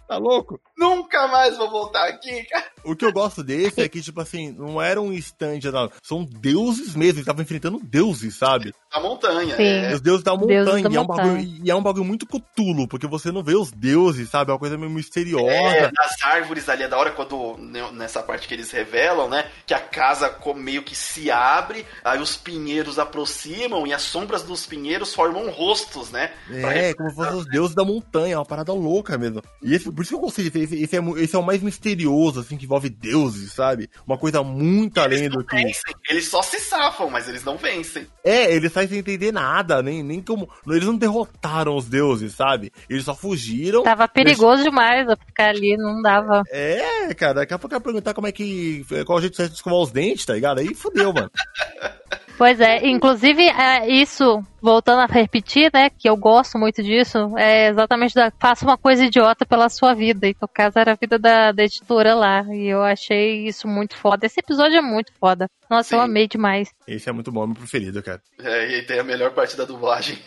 [0.08, 0.60] Tá louco?
[0.76, 2.73] Nunca mais vou voltar aqui, cara.
[2.84, 5.90] O que eu gosto desse é que, tipo assim, não era um stand, não.
[6.02, 7.14] São deuses mesmo.
[7.14, 8.72] Eles estavam enfrentando deuses, sabe?
[8.92, 9.56] Da montanha.
[9.56, 9.62] Sim.
[9.62, 9.94] É.
[9.94, 10.64] Os deuses da montanha.
[10.64, 13.42] Deuses da e, é um bagulho, e é um bagulho muito cutulo, porque você não
[13.42, 14.50] vê os deuses, sabe?
[14.50, 15.50] É uma coisa meio misteriosa.
[15.50, 17.56] É, nas árvores ali, é da hora quando,
[17.92, 19.46] nessa parte que eles revelam, né?
[19.66, 24.66] Que a casa meio que se abre, aí os pinheiros aproximam e as sombras dos
[24.66, 26.32] pinheiros formam rostos, né?
[26.50, 29.42] É, como se fossem os deuses da montanha uma parada louca mesmo.
[29.62, 31.62] E esse, por isso que eu gostei desse, esse, esse, é, esse é o mais
[31.62, 33.88] misterioso, assim, que envolve deuses, sabe?
[34.06, 35.56] Uma coisa muito eles além do que.
[35.56, 35.94] Vencem.
[36.08, 38.06] Eles só se safam, mas eles não vencem.
[38.24, 40.48] É, eles saem sem entender nada, nem, nem como.
[40.66, 42.72] Eles não derrotaram os deuses, sabe?
[42.88, 43.82] Eles só fugiram.
[43.82, 44.64] Tava perigoso eles...
[44.64, 46.42] demais a ficar ali, não dava.
[46.50, 48.84] É, cara, daqui a pouco eu ia perguntar como é que.
[49.06, 50.58] Qual jeito você escovar os dentes, tá ligado?
[50.58, 51.30] Aí fudeu, mano.
[52.36, 57.68] Pois é, inclusive é, isso, voltando a repetir, né, que eu gosto muito disso, é
[57.68, 60.26] exatamente da faça uma coisa idiota pela sua vida.
[60.26, 62.44] E no caso era a vida da, da editora lá.
[62.52, 64.26] E eu achei isso muito foda.
[64.26, 65.48] Esse episódio é muito foda.
[65.70, 65.94] Nossa, Sim.
[65.96, 66.70] eu amei demais.
[66.88, 68.20] Esse é muito bom, meu preferido, cara.
[68.40, 70.18] É, e tem a melhor parte da dublagem.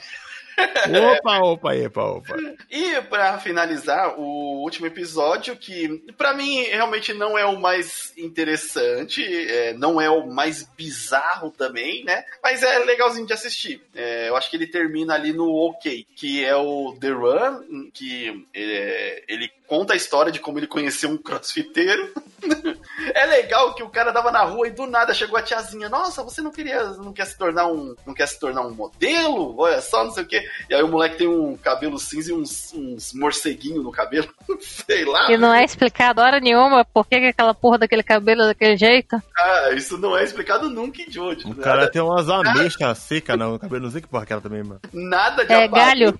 [0.57, 2.35] Opa, opa, epa, opa.
[2.69, 9.23] E para finalizar, o último episódio, que para mim realmente não é o mais interessante,
[9.23, 12.23] é, não é o mais bizarro também, né?
[12.41, 13.81] Mas é legalzinho de assistir.
[13.93, 18.45] É, eu acho que ele termina ali no OK, que é o The Run, que
[18.53, 22.13] é, ele conta a história de como ele conheceu um crossfiteiro.
[23.13, 25.89] é legal que o cara tava na rua e do nada chegou a tiazinha.
[25.89, 29.55] Nossa, você não queria, não quer se tornar um, não quer se tornar um modelo?
[29.57, 30.47] Olha só, não sei o quê.
[30.69, 34.29] E aí o moleque tem um cabelo cinza e uns, uns morceguinhos no cabelo.
[34.59, 35.31] Sei lá.
[35.31, 39.21] E não é explicado hora nenhuma por que aquela porra daquele cabelo é daquele jeito.
[39.37, 41.47] Ah, isso não é explicado nunca em Jojo.
[41.47, 41.61] O nada.
[41.63, 44.79] cara tem umas ameixas secas no cabelo, não sei que porra aquela também, mano.
[44.93, 46.17] Nada de É galho.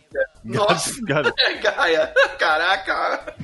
[0.48, 0.92] Nossa,
[1.38, 2.14] é Gaia.
[2.40, 3.36] Caraca.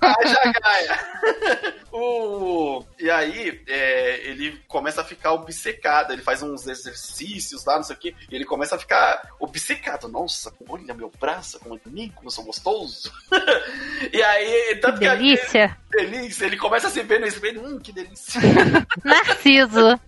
[0.00, 1.84] Haja Gaia.
[1.92, 2.84] o...
[2.98, 6.12] E aí, é, ele começa a ficar obcecado.
[6.12, 8.16] Ele faz uns exercícios lá, não sei o que.
[8.30, 10.08] E ele começa a ficar obcecado.
[10.08, 13.12] Nossa, olha meu braço, como é bonito, como eu sou gostoso.
[14.12, 15.08] e aí, tanto que.
[15.08, 15.76] Delícia.
[15.90, 16.46] Que, delícia.
[16.46, 17.64] Ele começa a se ver no espelho.
[17.64, 18.40] Hum, que delícia.
[19.04, 20.00] Narciso.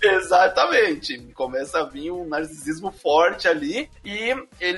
[0.00, 1.18] Exatamente.
[1.34, 3.90] Começa a vir um narcisismo forte ali.
[4.04, 4.77] E ele.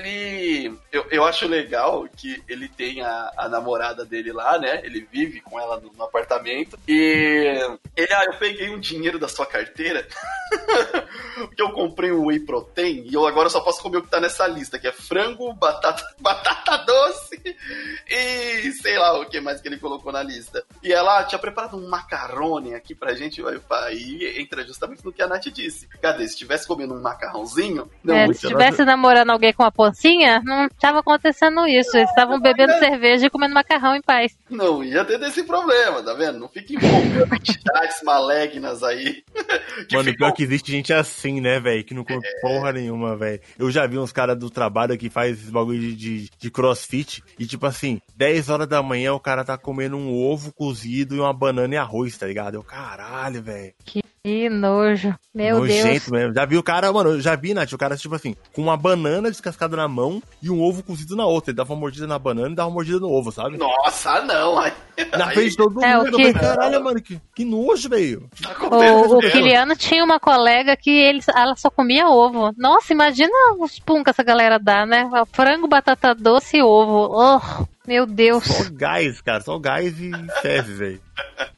[0.91, 4.81] Eu, eu acho legal que ele tem a, a namorada dele lá, né?
[4.83, 6.77] Ele vive com ela no, no apartamento.
[6.87, 7.59] E
[7.95, 10.07] ele, ah, eu peguei um dinheiro da sua carteira.
[11.35, 14.19] Porque eu comprei um whey protein e eu agora só posso comer o que tá
[14.19, 17.41] nessa lista, que é frango, batata, batata doce
[18.07, 20.63] e sei lá o que mais que ele colocou na lista.
[20.83, 25.27] E ela tinha preparado um macarrone aqui pra gente, e entra justamente no que a
[25.27, 25.87] Nath disse.
[26.01, 26.27] Cadê?
[26.27, 27.89] Se tivesse comendo um macarrãozinho...
[28.03, 31.95] Não, é, se tivesse namorando alguém com uma poncinha, não tava acontecendo isso.
[31.95, 34.37] Eles estavam bebendo cerveja e comendo macarrão em paz.
[34.49, 36.39] Não ia ter desse problema, tá vendo?
[36.39, 39.23] Não fique empolgando quantidades malignas aí.
[39.91, 40.17] Mano, ficam...
[40.17, 41.83] pior que existe gente assim, né, velho?
[41.83, 42.41] Que não come é...
[42.41, 43.41] porra nenhuma, velho.
[43.59, 47.23] Eu já vi uns caras do trabalho que faz esses bagulho de, de, de, crossfit
[47.37, 51.19] e, tipo assim, 10 horas da manhã o cara tá comendo um ovo cozido e
[51.19, 52.55] uma banana e arroz, tá ligado?
[52.55, 53.73] Eu, caralho, velho.
[53.85, 55.15] Que que nojo.
[55.33, 56.07] Meu Nojento Deus.
[56.09, 56.33] mesmo.
[56.33, 59.31] Já vi o cara, mano, já vi, Nath, o cara, tipo assim, com uma banana
[59.31, 61.51] descascada na mão e um ovo cozido na outra.
[61.51, 63.57] Ele dava uma mordida na banana e dava uma mordida no ovo, sabe?
[63.57, 64.59] Nossa, não.
[64.59, 64.73] Aí,
[65.17, 66.17] na frente de todo é, mundo.
[66.17, 66.33] Que...
[66.33, 68.29] Caralho, mano, que, que nojo, velho.
[68.41, 72.53] Tá o, o Kiliano tinha uma colega que ele, ela só comia ovo.
[72.57, 75.09] Nossa, imagina os pum que essa galera dá, né?
[75.31, 77.09] Frango, batata doce e ovo.
[77.11, 78.43] Oh, meu Deus.
[78.43, 79.41] Só gás, cara.
[79.41, 80.11] Só gás e
[80.41, 81.01] fezes, velho.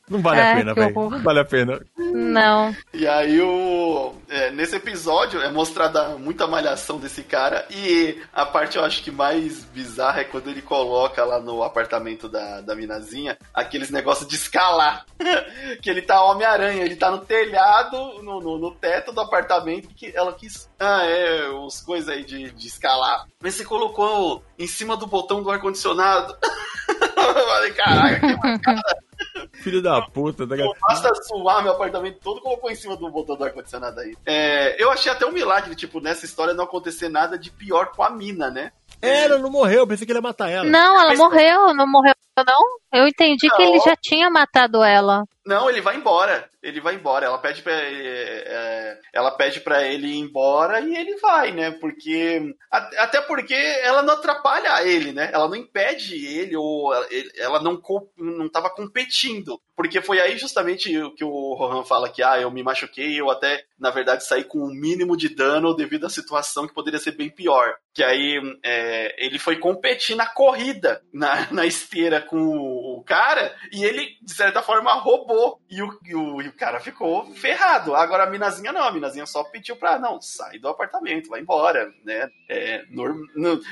[0.09, 1.09] Não vale é, a pena, velho.
[1.09, 1.81] Não vale a pena.
[1.97, 2.75] Não.
[2.93, 7.65] E aí, o, é, nesse episódio, é mostrada muita malhação desse cara.
[7.71, 12.27] E a parte eu acho que mais bizarra é quando ele coloca lá no apartamento
[12.27, 15.05] da, da minazinha aqueles negócios de escalar.
[15.81, 19.87] que ele tá Homem-Aranha, ele tá no telhado, no, no, no, teto do apartamento.
[19.95, 20.69] que ela quis.
[20.77, 23.25] Ah, é, os coisas aí de, de escalar.
[23.41, 26.37] Mas você colocou em cima do botão do ar-condicionado.
[26.89, 29.12] eu falei, caraca, que
[29.53, 30.75] Filho da puta, tá ligado?
[30.81, 34.15] Basta suar meu apartamento todo, colocou em cima do botão do ar-condicionado aí.
[34.25, 38.03] É, eu achei até um milagre, tipo, nessa história não acontecer nada de pior com
[38.03, 38.71] a mina, né?
[39.01, 40.69] É, ela não morreu, pensei que ele ia matar ela.
[40.69, 41.19] Não, ela Mas...
[41.19, 42.79] morreu, não morreu, não.
[42.93, 43.57] Eu entendi não.
[43.57, 45.25] que ele já tinha matado ela.
[45.45, 46.49] Não, ele vai embora.
[46.61, 47.25] Ele vai embora.
[47.25, 51.71] Ela pede pra ele, é, ela pede para ele ir embora e ele vai, né?
[51.71, 55.29] Porque até porque ela não atrapalha ele, né?
[55.33, 56.93] Ela não impede ele ou
[57.37, 57.81] ela não
[58.17, 59.61] não estava competindo.
[59.75, 63.29] Porque foi aí justamente o que o Rohan fala que ah, eu me machuquei, eu
[63.29, 66.99] até na verdade saí com o um mínimo de dano devido à situação que poderia
[66.99, 67.75] ser bem pior.
[67.93, 73.83] Que aí é, ele foi competir na corrida, na, na esteira com o cara e
[73.83, 75.32] ele de certa forma roubou
[75.69, 77.95] E o, e o, e o, cara ficou ferrado.
[77.95, 81.91] Agora a minazinha não, a minazinha só pediu pra, não, sai do apartamento, vai embora,
[82.05, 82.29] né?
[82.49, 83.19] É norm,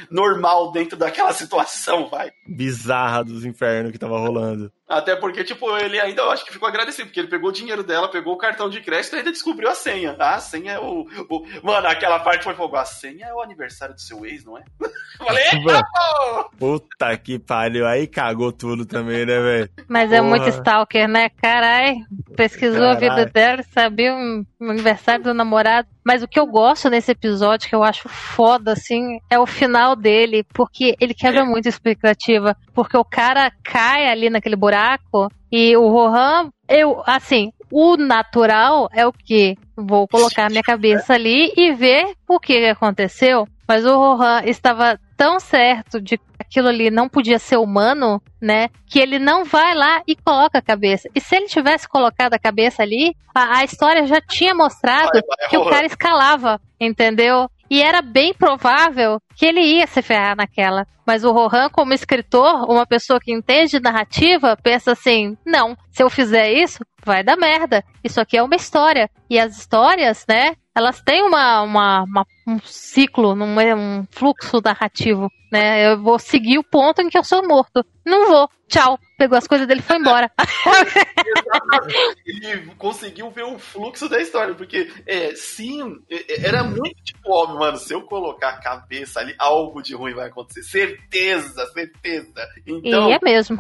[0.09, 2.31] normal dentro daquela situação, vai.
[2.47, 4.71] Bizarra dos infernos que tava rolando.
[4.91, 7.81] Até porque, tipo, ele ainda, eu acho que ficou agradecido, porque ele pegou o dinheiro
[7.81, 10.17] dela, pegou o cartão de crédito e ainda descobriu a senha.
[10.19, 11.45] Ah, a senha é o, o...
[11.63, 12.75] Mano, aquela parte foi fogo.
[12.75, 14.63] A senha é o aniversário do seu ex, não é?
[15.17, 15.45] Falei,
[16.59, 17.87] Puta que pariu.
[17.87, 19.69] Aí cagou tudo também, né, velho?
[19.87, 20.17] Mas Porra.
[20.17, 21.29] é muito stalker, né?
[21.29, 21.95] Carai,
[22.35, 22.95] pesquisou Carai.
[22.95, 25.87] a vida dela, sabia o aniversário do namorado.
[26.03, 29.95] Mas o que eu gosto nesse episódio, que eu acho foda, assim, é o final
[29.95, 32.57] dele, porque ele quebra muito a expectativa.
[32.73, 34.80] Porque o cara cai ali naquele buraco
[35.51, 39.57] e o Rohan, eu, assim, o natural é o que?
[39.75, 43.47] Vou colocar minha cabeça ali e ver o que aconteceu.
[43.67, 48.69] Mas o Rohan estava tão certo de que aquilo ali não podia ser humano, né?
[48.85, 51.07] Que ele não vai lá e coloca a cabeça.
[51.15, 55.21] E se ele tivesse colocado a cabeça ali, a, a história já tinha mostrado vai,
[55.21, 57.49] vai, que o cara escalava, entendeu?
[57.71, 60.85] E era bem provável que ele ia se ferrar naquela.
[61.07, 66.09] Mas o Rohan, como escritor, uma pessoa que entende narrativa, pensa assim: não, se eu
[66.09, 67.81] fizer isso, vai dar merda.
[68.03, 69.09] Isso aqui é uma história.
[69.29, 70.53] E as histórias, né?
[70.75, 75.91] Elas têm uma, uma, uma um ciclo, um, um fluxo narrativo, né?
[75.91, 77.85] Eu vou seguir o ponto em que eu sou morto.
[78.05, 78.49] Não vou.
[78.67, 78.97] Tchau.
[79.17, 80.31] Pegou as coisas dele e foi embora.
[82.25, 87.31] Ele conseguiu ver o fluxo da história, porque é, sim, é, é, era muito tipo
[87.31, 87.77] óbvio, mano.
[87.77, 90.63] Se eu colocar a cabeça ali, algo de ruim vai acontecer.
[90.63, 92.47] Certeza, certeza.
[92.65, 93.57] Então, e é mesmo.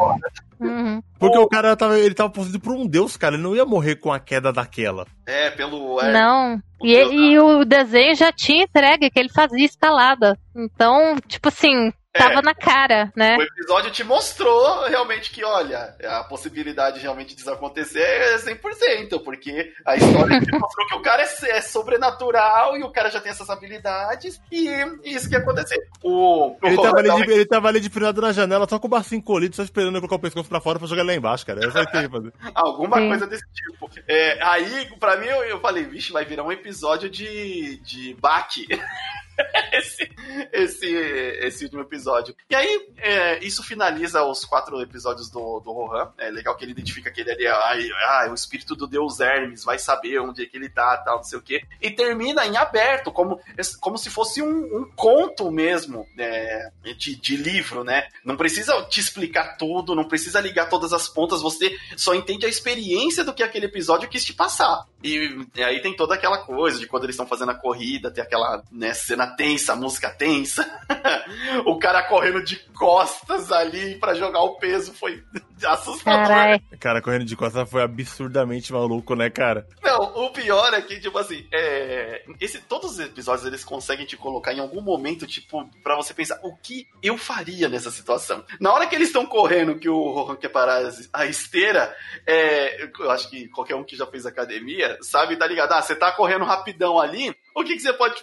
[0.59, 1.01] Uhum.
[1.19, 3.35] Porque o cara tava, ele tava possuído por um deus, cara.
[3.35, 5.05] Ele não ia morrer com a queda daquela.
[5.25, 5.99] É, pelo.
[5.99, 6.61] É, não.
[6.83, 10.37] E, e, o desenho já tinha entregue que ele fazia escalada.
[10.55, 13.37] Então, tipo assim, Tava é, na cara, né?
[13.37, 19.71] O episódio te mostrou realmente que, olha, a possibilidade realmente disso acontecer é 100%, porque
[19.85, 23.31] a história te mostrou que o cara é, é, sobrenatural e o cara já tem
[23.31, 24.67] essas habilidades e,
[25.05, 25.77] isso que ia acontecer.
[26.03, 28.87] O, ele, o tava ali de, ele tava ali de pirado na janela, só com
[28.87, 31.45] o bacinho colhido, só esperando eu colocar o pescoço pra fora pra jogar lá embaixo,
[31.45, 31.65] cara.
[31.65, 32.33] Essa que fazer.
[32.53, 33.07] Alguma Sim.
[33.07, 33.89] coisa desse tipo.
[34.05, 38.67] É, aí, pra mim, eu, eu falei, vixe, vai virar um episódio de, de baque.
[39.73, 40.09] esse,
[40.51, 42.35] esse, esse último episódio.
[42.49, 46.11] E aí, é, isso finaliza os quatro episódios do, do Rohan.
[46.17, 49.63] É legal que ele identifica que ele ali, ai, ai, o espírito do deus Hermes
[49.63, 51.63] vai saber onde é que ele tá, tal, não sei o quê.
[51.81, 53.39] E termina em aberto, como,
[53.79, 58.07] como se fosse um, um conto mesmo é, de, de livro, né?
[58.23, 62.49] Não precisa te explicar tudo, não precisa ligar todas as pontas, você só entende a
[62.49, 64.85] experiência do que aquele episódio quis te passar.
[65.03, 68.23] E, e aí tem toda aquela coisa de quando eles estão fazendo a corrida, tem
[68.23, 70.20] aquela né, cena tensa, música tensa.
[71.65, 75.23] o cara correndo de costas ali para jogar o peso foi
[75.65, 76.27] assustador.
[76.27, 76.59] Carai.
[76.79, 79.67] Cara, correndo de costas foi absurdamente maluco, né, cara?
[79.83, 82.23] Não, o pior é que, tipo assim, é...
[82.39, 86.39] Esse, todos os episódios eles conseguem te colocar em algum momento, tipo, para você pensar
[86.43, 88.43] o que eu faria nessa situação.
[88.59, 90.81] Na hora que eles estão correndo, que o Rohan quer parar
[91.13, 91.95] a esteira,
[92.25, 92.83] é...
[92.99, 95.71] eu acho que qualquer um que já fez academia sabe, tá ligado?
[95.73, 98.19] Ah, você tá correndo rapidão ali, o que, que você pode.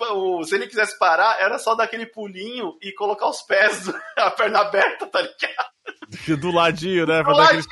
[0.46, 4.60] Se ele quisesse parar, era só dar aquele pulinho e colocar os pés, a perna
[4.60, 5.78] aberta, tá ligado?
[6.40, 7.22] Do ladinho, né?
[7.22, 7.62] Do ladinho,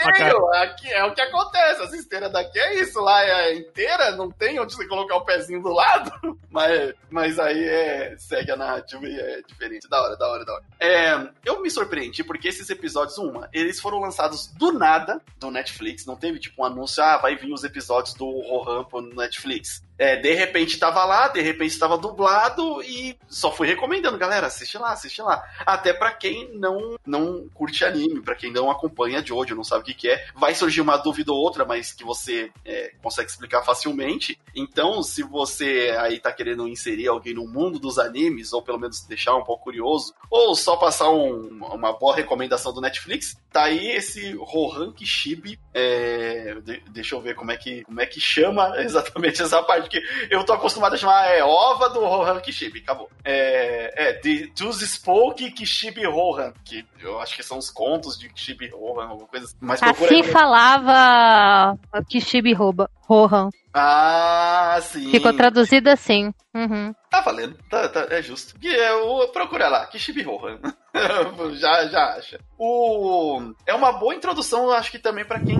[0.54, 1.82] aqui é o que acontece.
[1.82, 5.62] Essa esteira daqui é isso, lá é inteira, não tem onde você colocar o pezinho
[5.62, 6.10] do lado.
[6.56, 9.86] Mas, mas aí é, segue a narrativa e é diferente.
[9.90, 10.64] Da hora, da hora, da hora.
[10.80, 16.06] É, eu me surpreendi porque esses episódios, uma, eles foram lançados do nada do Netflix.
[16.06, 19.82] Não teve tipo um anúncio, ah, vai vir os episódios do Rohan pro Netflix.
[19.98, 24.76] É, de repente tava lá, de repente tava dublado e só fui recomendando, galera, assiste
[24.76, 25.42] lá, assiste lá.
[25.64, 29.84] Até para quem não não curte anime, para quem não acompanha Jojo, não sabe o
[29.84, 33.62] que, que, é, vai surgir uma dúvida ou outra, mas que você é, consegue explicar
[33.62, 34.38] facilmente.
[34.54, 39.02] Então, se você aí tá querendo inserir alguém no mundo dos animes, ou pelo menos
[39.02, 43.88] deixar um pouco curioso, ou só passar um, uma boa recomendação do Netflix, tá aí
[43.88, 45.58] esse Rohan Kishibe.
[45.72, 49.85] É, de, deixa eu ver como é que como é que chama exatamente essa parte
[49.86, 53.08] porque eu tô acostumado a chamar é, ova do Rohan Kishibe, acabou.
[53.24, 58.28] É, é The Tuz Spoke Kishibe Rohan, que eu acho que são os contos de
[58.28, 59.56] Kishibe Rohan, alguma coisa assim.
[59.60, 61.78] Mas assim aí, falava
[62.08, 63.50] Kishibe Rohan.
[63.72, 65.10] Ah, sim.
[65.10, 66.32] Ficou traduzido assim.
[66.54, 66.94] Uhum.
[67.10, 68.54] Tá valendo, tá, tá, é justo.
[68.62, 70.58] E eu, procura lá, Kishibe Rohan.
[71.54, 72.40] já, já acha.
[72.58, 75.58] O, é uma boa introdução, acho que também para quem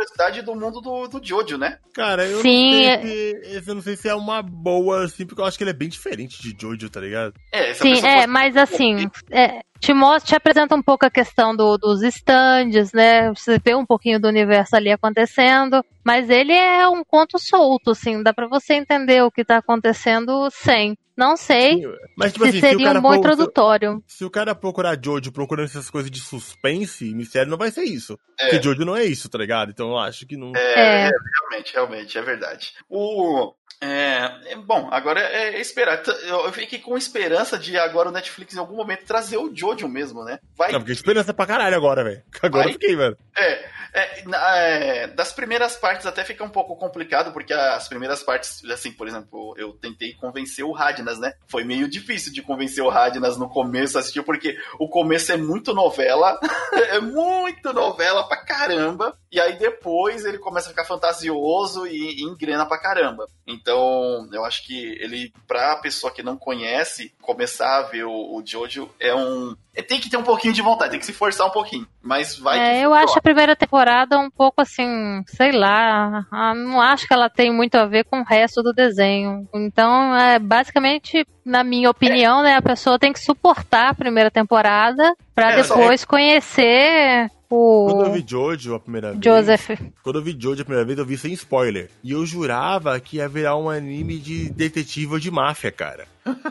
[0.00, 1.78] curiosidade do mundo do, do Jojo, né?
[1.94, 2.70] Cara, eu Sim.
[2.70, 5.64] não sei se, eu não sei se é uma boa, assim, porque eu acho que
[5.64, 7.34] ele é bem diferente de Jojo, tá ligado?
[7.52, 11.78] É, Sim, é, mas assim, é, te mostra, te apresenta um pouco a questão do,
[11.78, 13.30] dos stands, né?
[13.30, 18.22] Você vê um pouquinho do universo ali acontecendo, mas ele é um conto solto, assim,
[18.22, 20.96] dá para você entender o que tá acontecendo sem.
[21.16, 24.02] Não sei Sim, mas, tipo se assim, seria se um bom introdutório.
[24.06, 27.84] Se, se, o cara procurar Jojo procurando essas coisas de suspense, mistério não vai ser
[27.84, 28.18] isso.
[28.38, 28.44] É.
[28.44, 29.70] Porque Jojo não é isso, tá ligado?
[29.70, 30.52] Então eu acho que não.
[30.56, 31.08] É, é.
[31.08, 31.10] é
[31.40, 32.72] realmente, realmente, é verdade.
[32.88, 33.52] O,
[33.82, 36.02] é, é, bom, agora é, é, esperar.
[36.26, 40.22] Eu fiquei com esperança de agora o Netflix em algum momento trazer o Jojo mesmo,
[40.22, 40.38] né?
[40.54, 40.70] Vai.
[40.70, 42.22] Não, porque esperança pra caralho agora, velho.
[42.42, 42.72] Agora Vai...
[42.72, 43.16] eu fiquei, velho.
[43.36, 48.62] É, é, é, das primeiras partes até fica um pouco complicado, porque as primeiras partes,
[48.70, 51.32] assim, por exemplo, eu tentei convencer o Radnas, né?
[51.48, 55.74] Foi meio difícil de convencer o Radnas no começo, assistir, porque o começo é muito
[55.74, 56.38] novela,
[56.72, 62.22] é muito novela pra caramba, e aí depois ele começa a ficar fantasioso e, e
[62.22, 63.26] engrena pra caramba.
[63.46, 68.10] Então, então, eu acho que ele, pra pessoa que não conhece, começar a ver o,
[68.10, 69.54] o Jojo é um.
[69.74, 71.86] É, tem que ter um pouquinho de vontade, tem que se forçar um pouquinho.
[72.02, 72.58] Mas vai.
[72.58, 76.26] É, eu acho a primeira temporada um pouco assim, sei lá.
[76.32, 79.48] Ah, não acho que ela tem muito a ver com o resto do desenho.
[79.54, 82.44] Então, é basicamente, na minha opinião, é.
[82.44, 87.86] né, a pessoa tem que suportar a primeira temporada para é, depois conhecer o.
[87.90, 89.66] Quando eu vi Jojo a primeira Joseph.
[89.68, 89.80] vez.
[90.02, 91.90] Quando eu vi Jojo a primeira vez, eu vi sem spoiler.
[92.02, 96.06] E eu jurava que ia virar um anime de detetive ou de máfia, cara.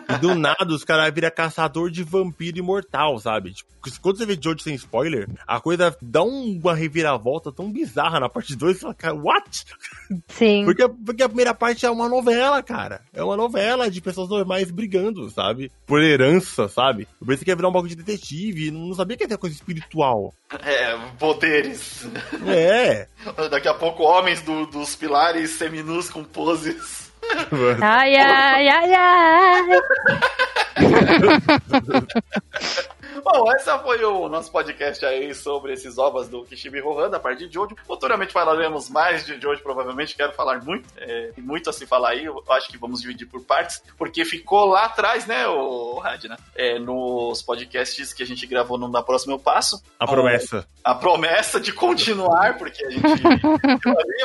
[0.10, 3.54] E do nada os caras viram caçador de vampiro imortal, sabe?
[3.54, 3.70] Tipo,
[4.02, 8.56] quando você vê Jojo sem spoiler, a coisa dá uma reviravolta tão bizarra na parte
[8.56, 9.66] 2 você fala, cara, what?
[10.28, 10.66] Sim.
[10.66, 13.02] Porque, porque a primeira parte é uma novela, cara.
[13.14, 15.72] É uma novela de pessoas normais brigando, sabe?
[15.86, 17.08] Por herança, sabe?
[17.22, 19.56] Eu pensei que ia virar um bagulho de detetive, não sabia que ia ter coisa
[19.56, 20.34] espiritual.
[20.64, 22.08] É, poderes.
[22.48, 23.08] É.
[23.50, 27.10] Daqui a pouco, homens do, dos pilares seminus com poses
[27.82, 29.82] ai, ai, ai, ai.
[33.24, 37.48] Bom, esse foi o nosso podcast aí sobre esses ovos do Kishibe Rohan, da parte
[37.48, 37.76] de Jojo.
[37.86, 40.16] Futuramente falaremos mais de Jojo, provavelmente.
[40.16, 40.88] Quero falar muito.
[40.98, 42.26] É, tem muito a se falar aí.
[42.26, 46.38] Eu acho que vamos dividir por partes, porque ficou lá atrás, né, o Radna?
[46.56, 49.84] É, nos podcasts que a gente gravou no Da Próxima Eu Passo.
[50.00, 50.68] A promessa.
[50.84, 53.04] A promessa de continuar, porque a gente.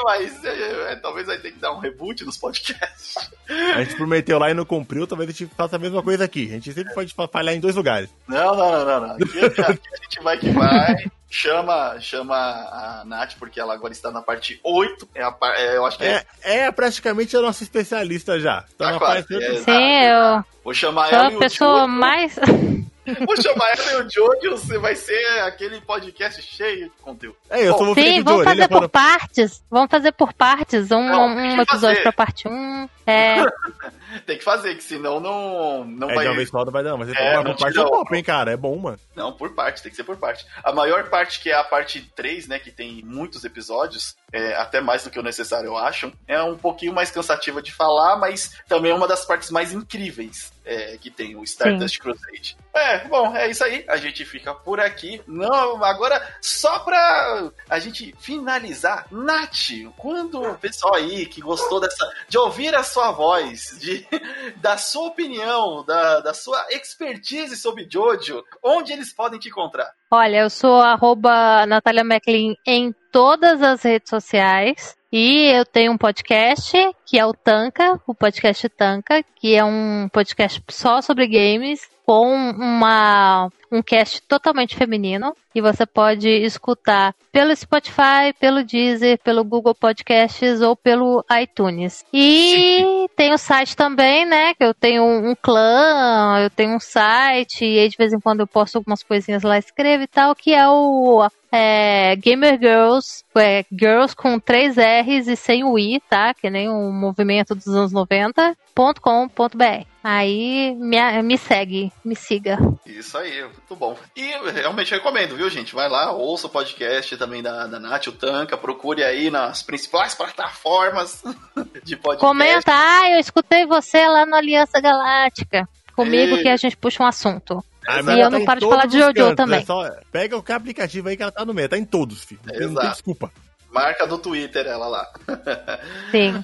[0.05, 3.30] mas é, é, talvez vai ter que dar um reboot nos podcasts.
[3.49, 6.49] A gente prometeu lá e não cumpriu, talvez a gente faça a mesma coisa aqui.
[6.49, 8.09] A gente sempre pode falhar em dois lugares.
[8.26, 9.01] Não, não, não, não.
[9.01, 9.14] não.
[9.16, 10.97] Aqui, aqui, a gente vai que vai.
[11.30, 15.09] Chama, chama a Nath, porque ela agora está na parte 8.
[15.16, 18.64] É a, é, eu acho que é, é, é praticamente a nossa especialista já.
[18.78, 20.45] Tá na parte é, Sim, eu.
[20.62, 21.28] Vou chamar Sou ela.
[21.28, 22.37] a pessoa mais.
[23.27, 27.37] Vou chamar ela e o Jojo, você vai ser aquele podcast cheio de conteúdo.
[27.51, 29.63] É, eu Bom, sou o Sim, vamos fazer por fã- partes.
[29.71, 30.91] Vamos fazer por partes.
[30.91, 32.03] Um, Não, um episódio fazer.
[32.03, 32.89] pra parte 1.
[33.07, 33.37] É,
[34.27, 36.25] Tem que fazer, que senão não, não É, vai.
[36.25, 38.17] de uma vez só não vai dar, mas É, é, não uma parte é top,
[38.17, 38.53] hein, cara.
[38.53, 38.99] É bom, mano.
[39.15, 40.47] Não, por parte, tem que ser por parte.
[40.63, 44.81] A maior parte, que é a parte 3, né, que tem muitos episódios, é, até
[44.81, 48.53] mais do que o necessário, eu acho, é um pouquinho mais cansativa de falar, mas
[48.69, 52.57] também é uma das partes mais incríveis é, que tem o Stardust Crusade.
[52.75, 53.85] É, bom, é isso aí.
[53.89, 55.23] A gente fica por aqui.
[55.27, 62.11] Não, agora, só pra a gente finalizar, Nath, quando o pessoal aí que gostou dessa.
[62.29, 64.07] de ouvir a sua voz, de,
[64.57, 69.93] da sua opinião, da, da sua expertise sobre Jojo, onde eles podem te encontrar?
[70.15, 74.97] Olha, eu sou arroba Natália McLean em todas as redes sociais.
[75.12, 76.73] E eu tenho um podcast
[77.07, 82.35] que é o Tanka, o podcast Tanka, que é um podcast só sobre games, com
[82.35, 85.35] uma, um cast totalmente feminino.
[85.55, 92.05] E você pode escutar pelo Spotify, pelo Deezer, pelo Google Podcasts ou pelo iTunes.
[92.13, 94.53] E tem o site também, né?
[94.55, 98.41] Que eu tenho um clã, eu tenho um site, e aí de vez em quando
[98.41, 103.65] eu posto algumas coisinhas lá, escrevo e tal, que é o é, Gamer Girls, é,
[103.71, 106.35] Girls com três R's e sem o I, tá?
[106.35, 108.57] Que nem o movimento dos anos 90,
[109.01, 109.93] .com.br.
[110.07, 112.59] Aí me, me segue, me siga.
[112.85, 113.97] Isso aí, muito bom.
[114.15, 115.75] E eu realmente recomendo, viu, gente?
[115.75, 120.15] Vai lá, ouça o podcast também da, da Nath, o Tanca, procure aí nas principais
[120.15, 121.23] plataformas
[121.83, 122.21] de podcast.
[122.21, 125.67] Comenta, ah, eu escutei você lá no Aliança Galáctica.
[125.97, 126.43] Comigo Ei.
[126.43, 127.65] que a gente puxa um assunto.
[127.87, 129.61] Ah, E eu ela não em paro de todos falar de os Jojo cantos, também.
[129.61, 132.41] é só- pega o aplicativo aí que ela tá no meio, tá em todos, filho.
[132.45, 132.93] Não tem, não tem Exato.
[132.95, 133.33] desculpa.
[133.75, 135.09] Marca do Twitter ela lá.
[136.12, 136.43] Sim.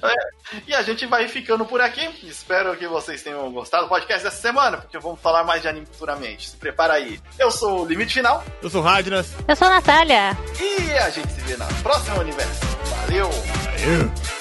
[0.67, 2.05] E a gente vai ficando por aqui.
[2.23, 5.85] Espero que vocês tenham gostado do podcast dessa semana, porque vamos falar mais de anime
[5.85, 6.49] futuramente.
[6.49, 7.21] Se prepara aí.
[7.39, 9.33] Eu sou o Limite Final Eu sou o Radnas.
[9.47, 10.37] Eu sou a Natália.
[10.59, 12.59] e a gente se vê na próxima universo.
[13.07, 13.29] Valeu!
[13.29, 14.40] Valeu.